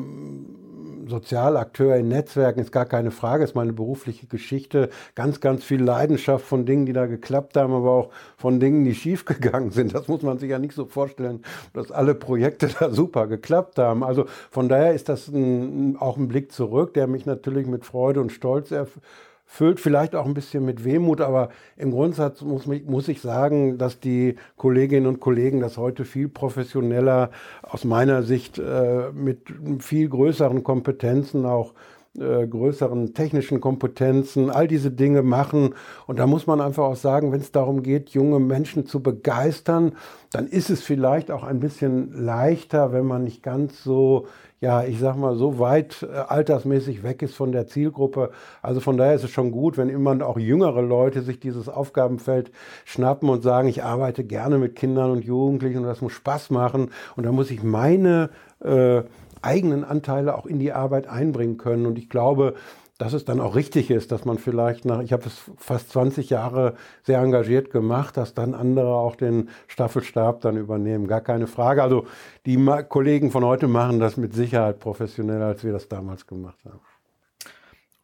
Sozialakteur 1.07 1.95
in 1.95 2.07
Netzwerken 2.07 2.59
ist 2.59 2.71
gar 2.71 2.85
keine 2.85 3.11
Frage, 3.11 3.43
ist 3.43 3.53
meine 3.53 3.71
berufliche 3.71 4.25
Geschichte. 4.25 4.89
Ganz, 5.13 5.39
ganz 5.39 5.63
viel 5.63 5.83
Leidenschaft 5.83 6.43
von 6.43 6.65
Dingen, 6.65 6.87
die 6.87 6.93
da 6.93 7.05
geklappt 7.05 7.55
haben, 7.55 7.71
aber 7.73 7.91
auch 7.91 8.09
von 8.35 8.59
Dingen, 8.59 8.83
die 8.83 8.95
schiefgegangen 8.95 9.69
sind. 9.69 9.93
Das 9.93 10.07
muss 10.07 10.23
man 10.23 10.39
sich 10.39 10.49
ja 10.49 10.57
nicht 10.57 10.73
so 10.73 10.85
vorstellen, 10.85 11.43
dass 11.73 11.91
alle 11.91 12.15
Projekte 12.15 12.67
da 12.79 12.89
super 12.89 13.27
geklappt 13.27 13.77
haben. 13.77 14.03
Also 14.03 14.25
von 14.49 14.67
daher 14.67 14.93
ist 14.93 15.07
das 15.07 15.27
ein, 15.27 15.97
auch 15.99 16.17
ein 16.17 16.27
Blick 16.27 16.51
zurück, 16.51 16.95
der 16.95 17.05
mich 17.05 17.27
natürlich 17.27 17.67
mit 17.67 17.85
Freude 17.85 18.21
und 18.21 18.31
Stolz 18.31 18.71
erfüllt 18.71 19.03
füllt 19.45 19.79
vielleicht 19.79 20.15
auch 20.15 20.25
ein 20.25 20.33
bisschen 20.33 20.65
mit 20.65 20.83
Wehmut, 20.83 21.21
aber 21.21 21.49
im 21.77 21.91
Grundsatz 21.91 22.41
muss, 22.41 22.65
muss 22.65 23.07
ich 23.07 23.21
sagen, 23.21 23.77
dass 23.77 23.99
die 23.99 24.35
Kolleginnen 24.57 25.07
und 25.07 25.19
Kollegen 25.19 25.61
das 25.61 25.77
heute 25.77 26.03
viel 26.03 26.27
professioneller 26.27 27.29
aus 27.61 27.85
meiner 27.85 28.23
Sicht 28.23 28.57
äh, 28.57 29.11
mit 29.13 29.41
viel 29.79 30.09
größeren 30.09 30.63
Kompetenzen 30.63 31.45
auch 31.45 31.73
äh, 32.19 32.47
größeren 32.47 33.13
technischen 33.13 33.61
Kompetenzen, 33.61 34.49
all 34.49 34.67
diese 34.67 34.91
Dinge 34.91 35.21
machen. 35.21 35.75
Und 36.07 36.19
da 36.19 36.27
muss 36.27 36.47
man 36.47 36.61
einfach 36.61 36.83
auch 36.83 36.95
sagen, 36.95 37.31
wenn 37.31 37.41
es 37.41 37.51
darum 37.51 37.83
geht, 37.83 38.09
junge 38.09 38.39
Menschen 38.39 38.85
zu 38.85 39.01
begeistern, 39.01 39.93
dann 40.31 40.47
ist 40.47 40.69
es 40.69 40.81
vielleicht 40.81 41.31
auch 41.31 41.43
ein 41.43 41.59
bisschen 41.59 42.11
leichter, 42.13 42.91
wenn 42.91 43.05
man 43.05 43.23
nicht 43.23 43.43
ganz 43.43 43.83
so 43.83 44.27
ja, 44.61 44.83
ich 44.83 44.99
sag 44.99 45.15
mal, 45.15 45.35
so 45.35 45.59
weit 45.59 46.01
äh, 46.01 46.15
altersmäßig 46.15 47.03
weg 47.03 47.21
ist 47.21 47.35
von 47.35 47.51
der 47.51 47.67
Zielgruppe. 47.67 48.31
Also 48.61 48.79
von 48.79 48.97
daher 48.97 49.13
ist 49.13 49.23
es 49.23 49.29
schon 49.29 49.51
gut, 49.51 49.77
wenn 49.77 49.89
immer 49.89 50.25
auch 50.25 50.39
jüngere 50.39 50.81
Leute 50.81 51.21
sich 51.21 51.39
dieses 51.39 51.69
Aufgabenfeld 51.69 52.51
schnappen 52.83 53.29
und 53.29 53.43
sagen, 53.43 53.67
ich 53.67 53.83
arbeite 53.83 54.23
gerne 54.23 54.57
mit 54.57 54.75
Kindern 54.75 55.11
und 55.11 55.23
Jugendlichen 55.23 55.79
und 55.79 55.83
das 55.83 56.01
muss 56.01 56.13
Spaß 56.13 56.49
machen. 56.49 56.89
Und 57.15 57.25
da 57.25 57.31
muss 57.31 57.51
ich 57.51 57.61
meine 57.61 58.29
äh, 58.63 59.03
eigenen 59.41 59.83
Anteile 59.83 60.37
auch 60.37 60.45
in 60.45 60.59
die 60.59 60.71
Arbeit 60.71 61.07
einbringen 61.07 61.57
können. 61.57 61.85
Und 61.85 61.97
ich 61.97 62.09
glaube, 62.09 62.55
dass 62.97 63.13
es 63.13 63.25
dann 63.25 63.41
auch 63.41 63.55
richtig 63.55 63.91
ist, 63.91 64.11
dass 64.11 64.23
man 64.23 64.37
vielleicht 64.37 64.85
nach, 64.85 65.01
ich 65.01 65.11
habe 65.11 65.25
es 65.25 65.51
fast 65.57 65.91
20 65.91 66.29
Jahre 66.29 66.75
sehr 67.03 67.19
engagiert 67.19 67.69
gemacht, 67.69 68.15
dass 68.15 68.33
dann 68.33 68.53
andere 68.53 68.95
auch 68.95 69.15
den 69.15 69.49
Staffelstab 69.67 70.41
dann 70.41 70.55
übernehmen. 70.55 71.07
Gar 71.07 71.21
keine 71.21 71.47
Frage. 71.47 71.83
Also 71.83 72.07
die 72.45 72.57
Kollegen 72.87 73.31
von 73.31 73.43
heute 73.43 73.67
machen 73.67 73.99
das 73.99 74.15
mit 74.15 74.33
Sicherheit 74.33 74.79
professioneller, 74.79 75.47
als 75.47 75.63
wir 75.63 75.73
das 75.73 75.89
damals 75.89 76.25
gemacht 76.25 76.59
haben. 76.63 76.79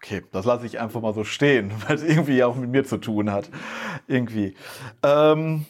Okay, 0.04 0.24
das 0.32 0.46
lasse 0.46 0.66
ich 0.66 0.80
einfach 0.80 1.00
mal 1.00 1.14
so 1.14 1.24
stehen, 1.24 1.72
weil 1.88 1.96
es 1.96 2.04
irgendwie 2.04 2.44
auch 2.44 2.56
mit 2.56 2.70
mir 2.70 2.84
zu 2.84 2.98
tun 2.98 3.32
hat. 3.32 3.50
Irgendwie. 4.08 4.56
Ähm 5.04 5.66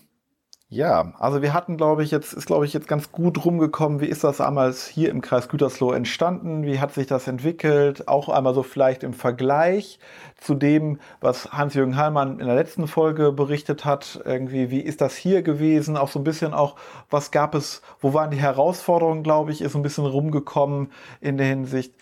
ja, 0.73 1.11
also 1.19 1.41
wir 1.41 1.53
hatten, 1.53 1.75
glaube 1.75 2.01
ich, 2.01 2.11
jetzt 2.11 2.31
ist, 2.31 2.45
glaube 2.45 2.65
ich, 2.65 2.71
jetzt 2.71 2.87
ganz 2.87 3.11
gut 3.11 3.43
rumgekommen. 3.43 3.99
Wie 3.99 4.05
ist 4.05 4.23
das 4.23 4.37
damals 4.37 4.87
hier 4.87 5.09
im 5.09 5.19
Kreis 5.19 5.49
Gütersloh 5.49 5.91
entstanden? 5.91 6.63
Wie 6.63 6.79
hat 6.79 6.93
sich 6.93 7.07
das 7.07 7.27
entwickelt? 7.27 8.07
Auch 8.07 8.29
einmal 8.29 8.53
so 8.53 8.63
vielleicht 8.63 9.03
im 9.03 9.11
Vergleich 9.11 9.99
zu 10.39 10.55
dem, 10.55 11.01
was 11.19 11.51
Hans-Jürgen 11.51 11.97
Hallmann 11.97 12.39
in 12.39 12.45
der 12.45 12.55
letzten 12.55 12.87
Folge 12.87 13.33
berichtet 13.33 13.83
hat. 13.83 14.21
Irgendwie, 14.23 14.71
wie 14.71 14.79
ist 14.79 15.01
das 15.01 15.17
hier 15.17 15.41
gewesen? 15.41 15.97
Auch 15.97 16.07
so 16.07 16.19
ein 16.19 16.23
bisschen 16.23 16.53
auch, 16.53 16.77
was 17.09 17.31
gab 17.31 17.53
es, 17.53 17.81
wo 17.99 18.13
waren 18.13 18.31
die 18.31 18.39
Herausforderungen, 18.39 19.23
glaube 19.23 19.51
ich, 19.51 19.61
ist 19.61 19.73
so 19.73 19.79
ein 19.79 19.83
bisschen 19.83 20.05
rumgekommen 20.05 20.93
in 21.19 21.35
der 21.35 21.47
Hinsicht. 21.47 21.95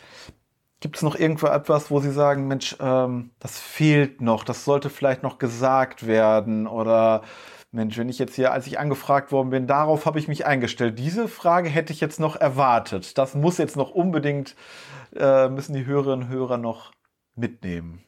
Gibt 0.80 0.96
es 0.96 1.02
noch 1.02 1.16
irgendwo 1.16 1.48
etwas, 1.48 1.90
wo 1.90 2.02
Sie 2.02 2.12
sagen, 2.12 2.48
Mensch, 2.48 2.76
ähm, 2.80 3.32
das 3.40 3.58
fehlt 3.58 4.22
noch, 4.22 4.44
das 4.44 4.64
sollte 4.64 4.92
vielleicht 4.92 5.24
noch 5.24 5.40
gesagt 5.40 6.06
werden 6.06 6.68
oder 6.68 7.24
Mensch, 7.72 7.98
wenn 7.98 8.10
ich 8.10 8.18
jetzt 8.18 8.36
hier, 8.36 8.52
als 8.52 8.66
ich 8.66 8.80
angefragt 8.80 9.32
worden 9.32 9.52
bin, 9.52 9.68
darauf 9.68 10.06
habe 10.06 10.18
ich 10.18 10.28
mich 10.28 10.46
eingestellt. 10.46 10.98
Diese 10.98 11.28
Frage 11.28 11.70
hätte 11.70 11.94
ich 11.94 12.02
jetzt 12.02 12.20
noch 12.20 12.36
erwartet. 12.36 13.18
Das 13.18 13.36
muss 13.36 13.60
jetzt 13.60 13.78
noch 13.78 13.92
unbedingt, 13.92 14.56
äh, 15.16 15.50
müssen 15.50 15.74
die 15.74 15.86
Hörerinnen 15.86 16.28
und 16.28 16.34
Hörer 16.34 16.58
noch 16.58 16.92
mitnehmen. 17.36 18.04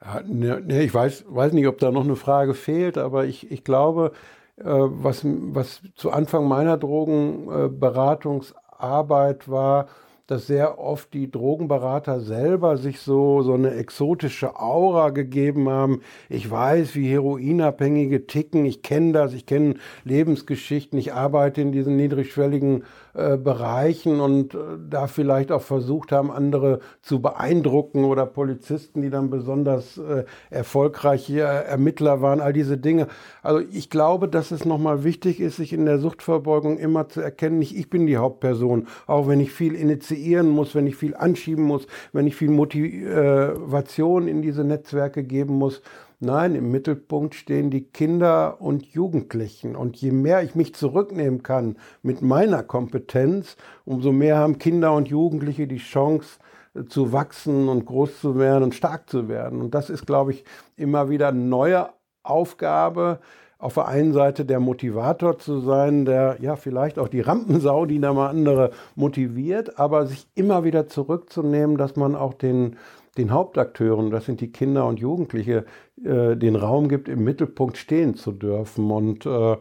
Ja, 0.00 0.22
ne, 0.22 0.60
ne, 0.60 0.82
ich 0.82 0.94
weiß, 0.94 1.26
weiß 1.28 1.52
nicht, 1.52 1.66
ob 1.66 1.78
da 1.78 1.90
noch 1.90 2.04
eine 2.04 2.16
Frage 2.16 2.54
fehlt, 2.54 2.96
aber 2.96 3.26
ich, 3.26 3.50
ich 3.50 3.64
glaube, 3.64 4.12
äh, 4.56 4.64
was, 4.64 5.20
was 5.24 5.82
zu 5.94 6.10
Anfang 6.10 6.48
meiner 6.48 6.78
Drogenberatungsarbeit 6.78 9.48
war, 9.48 9.88
dass 10.26 10.46
sehr 10.46 10.78
oft 10.78 11.12
die 11.12 11.30
Drogenberater 11.30 12.20
selber 12.20 12.78
sich 12.78 13.00
so, 13.00 13.42
so 13.42 13.52
eine 13.52 13.74
exotische 13.74 14.58
Aura 14.58 15.10
gegeben 15.10 15.68
haben. 15.68 16.00
Ich 16.30 16.50
weiß, 16.50 16.94
wie 16.94 17.08
Heroinabhängige 17.08 18.26
ticken, 18.26 18.64
ich 18.64 18.82
kenne 18.82 19.12
das, 19.12 19.34
ich 19.34 19.44
kenne 19.44 19.74
Lebensgeschichten, 20.04 20.98
ich 20.98 21.12
arbeite 21.12 21.60
in 21.60 21.72
diesen 21.72 21.96
niedrigschwelligen 21.96 22.84
äh, 23.14 23.36
Bereichen 23.36 24.20
und 24.20 24.54
äh, 24.54 24.58
da 24.90 25.06
vielleicht 25.06 25.52
auch 25.52 25.62
versucht 25.62 26.10
haben, 26.10 26.32
andere 26.32 26.80
zu 27.00 27.22
beeindrucken 27.22 28.04
oder 28.04 28.26
Polizisten, 28.26 29.02
die 29.02 29.10
dann 29.10 29.30
besonders 29.30 29.98
äh, 29.98 30.24
erfolgreiche 30.50 31.40
Ermittler 31.40 32.22
waren, 32.22 32.40
all 32.40 32.52
diese 32.52 32.76
Dinge. 32.76 33.06
Also 33.40 33.64
ich 33.70 33.88
glaube, 33.88 34.26
dass 34.26 34.50
es 34.50 34.64
nochmal 34.64 35.04
wichtig 35.04 35.38
ist, 35.38 35.56
sich 35.56 35.72
in 35.72 35.86
der 35.86 36.00
Suchtverbeugung 36.00 36.76
immer 36.78 37.08
zu 37.08 37.20
erkennen, 37.20 37.60
nicht 37.60 37.76
ich 37.76 37.88
bin 37.88 38.06
die 38.06 38.16
Hauptperson, 38.16 38.88
auch 39.06 39.28
wenn 39.28 39.38
ich 39.38 39.52
viel 39.52 39.76
initiieren 39.76 40.48
muss, 40.48 40.74
wenn 40.74 40.88
ich 40.88 40.96
viel 40.96 41.14
anschieben 41.14 41.62
muss, 41.62 41.86
wenn 42.12 42.26
ich 42.26 42.34
viel 42.34 42.50
Motivation 42.50 44.26
in 44.26 44.42
diese 44.42 44.64
Netzwerke 44.64 45.22
geben 45.22 45.54
muss, 45.54 45.82
Nein, 46.24 46.54
im 46.54 46.70
Mittelpunkt 46.70 47.34
stehen 47.34 47.70
die 47.70 47.84
Kinder 47.84 48.60
und 48.60 48.86
Jugendlichen. 48.86 49.76
Und 49.76 49.96
je 49.96 50.10
mehr 50.10 50.42
ich 50.42 50.54
mich 50.54 50.74
zurücknehmen 50.74 51.42
kann 51.42 51.76
mit 52.02 52.22
meiner 52.22 52.62
Kompetenz, 52.62 53.56
umso 53.84 54.10
mehr 54.10 54.38
haben 54.38 54.58
Kinder 54.58 54.94
und 54.94 55.08
Jugendliche 55.08 55.66
die 55.66 55.76
Chance 55.76 56.38
äh, 56.74 56.84
zu 56.84 57.12
wachsen 57.12 57.68
und 57.68 57.84
groß 57.84 58.20
zu 58.20 58.38
werden 58.38 58.64
und 58.64 58.74
stark 58.74 59.10
zu 59.10 59.28
werden. 59.28 59.60
Und 59.60 59.74
das 59.74 59.90
ist, 59.90 60.06
glaube 60.06 60.32
ich, 60.32 60.44
immer 60.76 61.10
wieder 61.10 61.28
eine 61.28 61.40
neue 61.40 61.90
Aufgabe, 62.22 63.20
auf 63.58 63.74
der 63.74 63.88
einen 63.88 64.12
Seite 64.12 64.44
der 64.44 64.60
Motivator 64.60 65.38
zu 65.38 65.60
sein, 65.60 66.04
der 66.04 66.38
ja 66.40 66.56
vielleicht 66.56 66.98
auch 66.98 67.08
die 67.08 67.20
Rampensau, 67.20 67.86
die 67.86 68.00
da 68.00 68.12
mal 68.12 68.28
andere 68.28 68.70
motiviert, 68.94 69.78
aber 69.78 70.06
sich 70.06 70.26
immer 70.34 70.64
wieder 70.64 70.86
zurückzunehmen, 70.86 71.76
dass 71.76 71.96
man 71.96 72.14
auch 72.14 72.34
den 72.34 72.76
den 73.16 73.32
Hauptakteuren, 73.32 74.10
das 74.10 74.26
sind 74.26 74.40
die 74.40 74.52
Kinder 74.52 74.86
und 74.86 74.98
Jugendliche, 75.00 75.64
äh, 76.04 76.36
den 76.36 76.56
Raum 76.56 76.88
gibt, 76.88 77.08
im 77.08 77.24
Mittelpunkt 77.24 77.76
stehen 77.76 78.14
zu 78.14 78.32
dürfen. 78.32 78.90
Und 78.90 79.26
äh, 79.26 79.56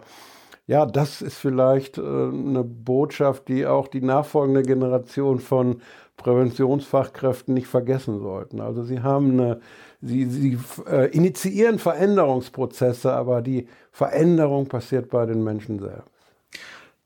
ja, 0.68 0.86
das 0.86 1.22
ist 1.22 1.38
vielleicht 1.38 1.98
äh, 1.98 2.02
eine 2.02 2.64
Botschaft, 2.64 3.48
die 3.48 3.66
auch 3.66 3.88
die 3.88 4.02
nachfolgende 4.02 4.64
Generation 4.64 5.40
von 5.40 5.82
Präventionsfachkräften 6.18 7.54
nicht 7.54 7.68
vergessen 7.68 8.20
sollten. 8.20 8.62
Also 8.62 8.84
sie 8.84 9.02
haben 9.02 9.34
eine, 9.34 9.60
sie, 10.02 10.26
sie 10.26 10.58
äh, 10.90 11.10
initiieren 11.10 11.80
Veränderungsprozesse, 11.80 13.12
aber 13.14 13.42
die 13.42 13.68
Veränderung 13.92 14.68
passiert 14.68 15.10
bei 15.10 15.26
den 15.26 15.44
Menschen 15.44 15.80
selbst 15.80 16.14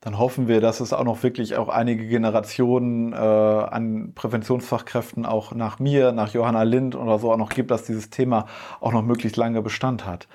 dann 0.00 0.18
hoffen 0.18 0.46
wir, 0.46 0.60
dass 0.60 0.80
es 0.80 0.92
auch 0.92 1.04
noch 1.04 1.22
wirklich 1.22 1.56
auch 1.56 1.68
einige 1.68 2.06
Generationen 2.06 3.12
äh, 3.12 3.16
an 3.16 4.12
Präventionsfachkräften 4.14 5.26
auch 5.26 5.52
nach 5.52 5.80
mir, 5.80 6.12
nach 6.12 6.32
Johanna 6.32 6.62
Lind 6.62 6.94
oder 6.94 7.18
so 7.18 7.32
auch 7.32 7.36
noch 7.36 7.50
gibt, 7.50 7.70
dass 7.70 7.84
dieses 7.84 8.10
Thema 8.10 8.46
auch 8.80 8.92
noch 8.92 9.02
möglichst 9.02 9.36
lange 9.36 9.60
Bestand 9.60 10.06
hat. 10.06 10.28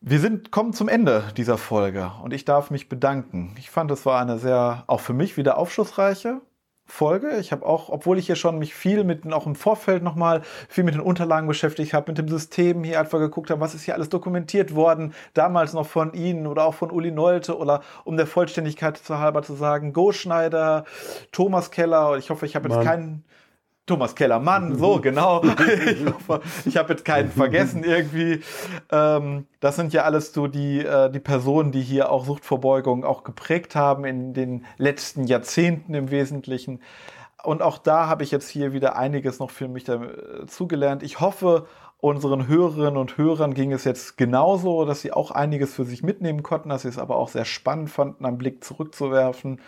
Wir 0.00 0.20
sind, 0.20 0.50
kommen 0.50 0.72
zum 0.72 0.88
Ende 0.88 1.24
dieser 1.36 1.58
Folge 1.58 2.12
und 2.22 2.32
ich 2.32 2.44
darf 2.44 2.70
mich 2.70 2.88
bedanken. 2.88 3.54
Ich 3.58 3.70
fand, 3.70 3.90
es 3.90 4.06
war 4.06 4.20
eine 4.20 4.38
sehr, 4.38 4.84
auch 4.86 5.00
für 5.00 5.12
mich 5.12 5.36
wieder 5.36 5.58
aufschlussreiche 5.58 6.40
Folge. 6.90 7.36
Ich 7.38 7.52
habe 7.52 7.66
auch, 7.66 7.90
obwohl 7.90 8.18
ich 8.18 8.26
hier 8.26 8.34
schon 8.34 8.58
mich 8.58 8.74
viel 8.74 9.04
mit, 9.04 9.30
auch 9.30 9.46
im 9.46 9.54
Vorfeld 9.54 10.02
nochmal 10.02 10.40
viel 10.68 10.84
mit 10.84 10.94
den 10.94 11.02
Unterlagen 11.02 11.46
beschäftigt 11.46 11.92
habe, 11.92 12.10
mit 12.10 12.18
dem 12.18 12.28
System 12.28 12.82
hier 12.82 12.98
einfach 12.98 13.18
geguckt 13.18 13.50
habe, 13.50 13.60
was 13.60 13.74
ist 13.74 13.84
hier 13.84 13.94
alles 13.94 14.08
dokumentiert 14.08 14.74
worden, 14.74 15.12
damals 15.34 15.74
noch 15.74 15.86
von 15.86 16.14
Ihnen 16.14 16.46
oder 16.46 16.64
auch 16.64 16.74
von 16.74 16.90
Uli 16.90 17.10
Nolte 17.10 17.58
oder 17.58 17.82
um 18.04 18.16
der 18.16 18.26
Vollständigkeit 18.26 18.96
zu 18.96 19.18
halber 19.18 19.42
zu 19.42 19.54
sagen, 19.54 19.92
Go 19.92 20.12
Schneider, 20.12 20.84
Thomas 21.30 21.70
Keller, 21.70 22.16
ich 22.16 22.30
hoffe, 22.30 22.46
ich 22.46 22.56
habe 22.56 22.70
jetzt 22.70 22.82
keinen 22.82 23.22
Thomas 23.88 24.14
Kellermann, 24.14 24.76
so 24.76 25.00
genau. 25.02 25.42
ich 25.42 26.66
ich 26.66 26.76
habe 26.76 26.92
jetzt 26.92 27.04
keinen 27.04 27.30
vergessen 27.30 27.82
irgendwie. 27.82 28.42
Ähm, 28.92 29.46
das 29.60 29.76
sind 29.76 29.92
ja 29.92 30.04
alles 30.04 30.32
so 30.32 30.46
die, 30.46 30.84
äh, 30.84 31.10
die 31.10 31.20
Personen, 31.20 31.72
die 31.72 31.80
hier 31.80 32.10
auch 32.12 32.24
Suchtverbeugung 32.24 33.04
auch 33.04 33.24
geprägt 33.24 33.74
haben 33.74 34.04
in 34.04 34.34
den 34.34 34.64
letzten 34.76 35.24
Jahrzehnten 35.24 35.94
im 35.94 36.10
Wesentlichen. 36.10 36.80
Und 37.42 37.62
auch 37.62 37.78
da 37.78 38.06
habe 38.06 38.24
ich 38.24 38.30
jetzt 38.30 38.48
hier 38.48 38.72
wieder 38.72 38.96
einiges 38.96 39.38
noch 39.38 39.50
für 39.50 39.68
mich 39.68 39.84
dazugelernt. 39.84 41.02
Ich 41.02 41.20
hoffe, 41.20 41.66
unseren 42.00 42.46
Hörerinnen 42.46 42.96
und 42.96 43.16
Hörern 43.16 43.54
ging 43.54 43.72
es 43.72 43.84
jetzt 43.84 44.16
genauso, 44.16 44.84
dass 44.84 45.00
sie 45.00 45.12
auch 45.12 45.32
einiges 45.32 45.74
für 45.74 45.84
sich 45.84 46.02
mitnehmen 46.02 46.42
konnten, 46.42 46.68
dass 46.68 46.82
sie 46.82 46.88
es 46.88 46.98
aber 46.98 47.16
auch 47.16 47.28
sehr 47.28 47.44
spannend 47.44 47.90
fanden, 47.90 48.24
einen 48.24 48.38
Blick 48.38 48.62
zurückzuwerfen. 48.62 49.60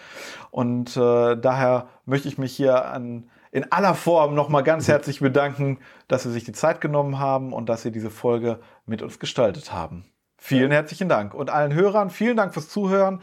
Und 0.51 0.97
äh, 0.97 1.37
daher 1.37 1.89
möchte 2.07 2.29
ich 2.29 2.39
mich 2.39 2.55
hier 2.55 2.87
an 2.87 3.31
in 3.53 3.71
aller 3.73 3.95
Form 3.95 4.35
nochmal 4.35 4.63
ganz 4.63 4.89
herzlich 4.89 5.21
bedanken, 5.21 5.79
dass 6.09 6.23
Sie 6.23 6.31
sich 6.31 6.45
die 6.45 6.53
Zeit 6.53 6.81
genommen 6.81 7.19
haben 7.19 7.53
und 7.53 7.69
dass 7.69 7.83
Sie 7.83 7.91
diese 7.91 8.11
Folge 8.11 8.61
mit 8.87 9.03
uns 9.03 9.19
gestaltet 9.19 9.73
haben. 9.73 10.05
Vielen 10.37 10.71
herzlichen 10.71 11.09
Dank. 11.09 11.35
Und 11.35 11.51
allen 11.51 11.75
Hörern, 11.75 12.11
vielen 12.11 12.37
Dank 12.37 12.55
fürs 12.55 12.69
Zuhören. 12.69 13.21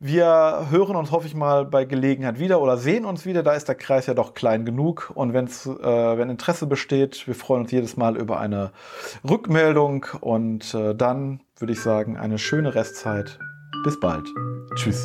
Wir 0.00 0.68
hören 0.70 0.96
uns, 0.96 1.10
hoffe 1.10 1.26
ich 1.26 1.34
mal, 1.34 1.64
bei 1.64 1.84
Gelegenheit 1.84 2.38
wieder 2.38 2.60
oder 2.60 2.76
sehen 2.76 3.04
uns 3.04 3.26
wieder. 3.26 3.42
Da 3.42 3.52
ist 3.54 3.68
der 3.68 3.74
Kreis 3.74 4.06
ja 4.06 4.14
doch 4.14 4.34
klein 4.34 4.64
genug. 4.64 5.10
Und 5.14 5.32
wenn's, 5.32 5.66
äh, 5.66 5.72
wenn 6.18 6.30
Interesse 6.30 6.66
besteht, 6.66 7.26
wir 7.26 7.34
freuen 7.34 7.62
uns 7.62 7.72
jedes 7.72 7.96
Mal 7.96 8.16
über 8.16 8.38
eine 8.38 8.70
Rückmeldung. 9.28 10.06
Und 10.20 10.72
äh, 10.74 10.94
dann 10.94 11.40
würde 11.58 11.72
ich 11.72 11.80
sagen, 11.80 12.16
eine 12.16 12.38
schöne 12.38 12.74
Restzeit. 12.74 13.38
Bis 13.84 13.98
bald. 13.98 14.26
Tschüss. 14.76 15.04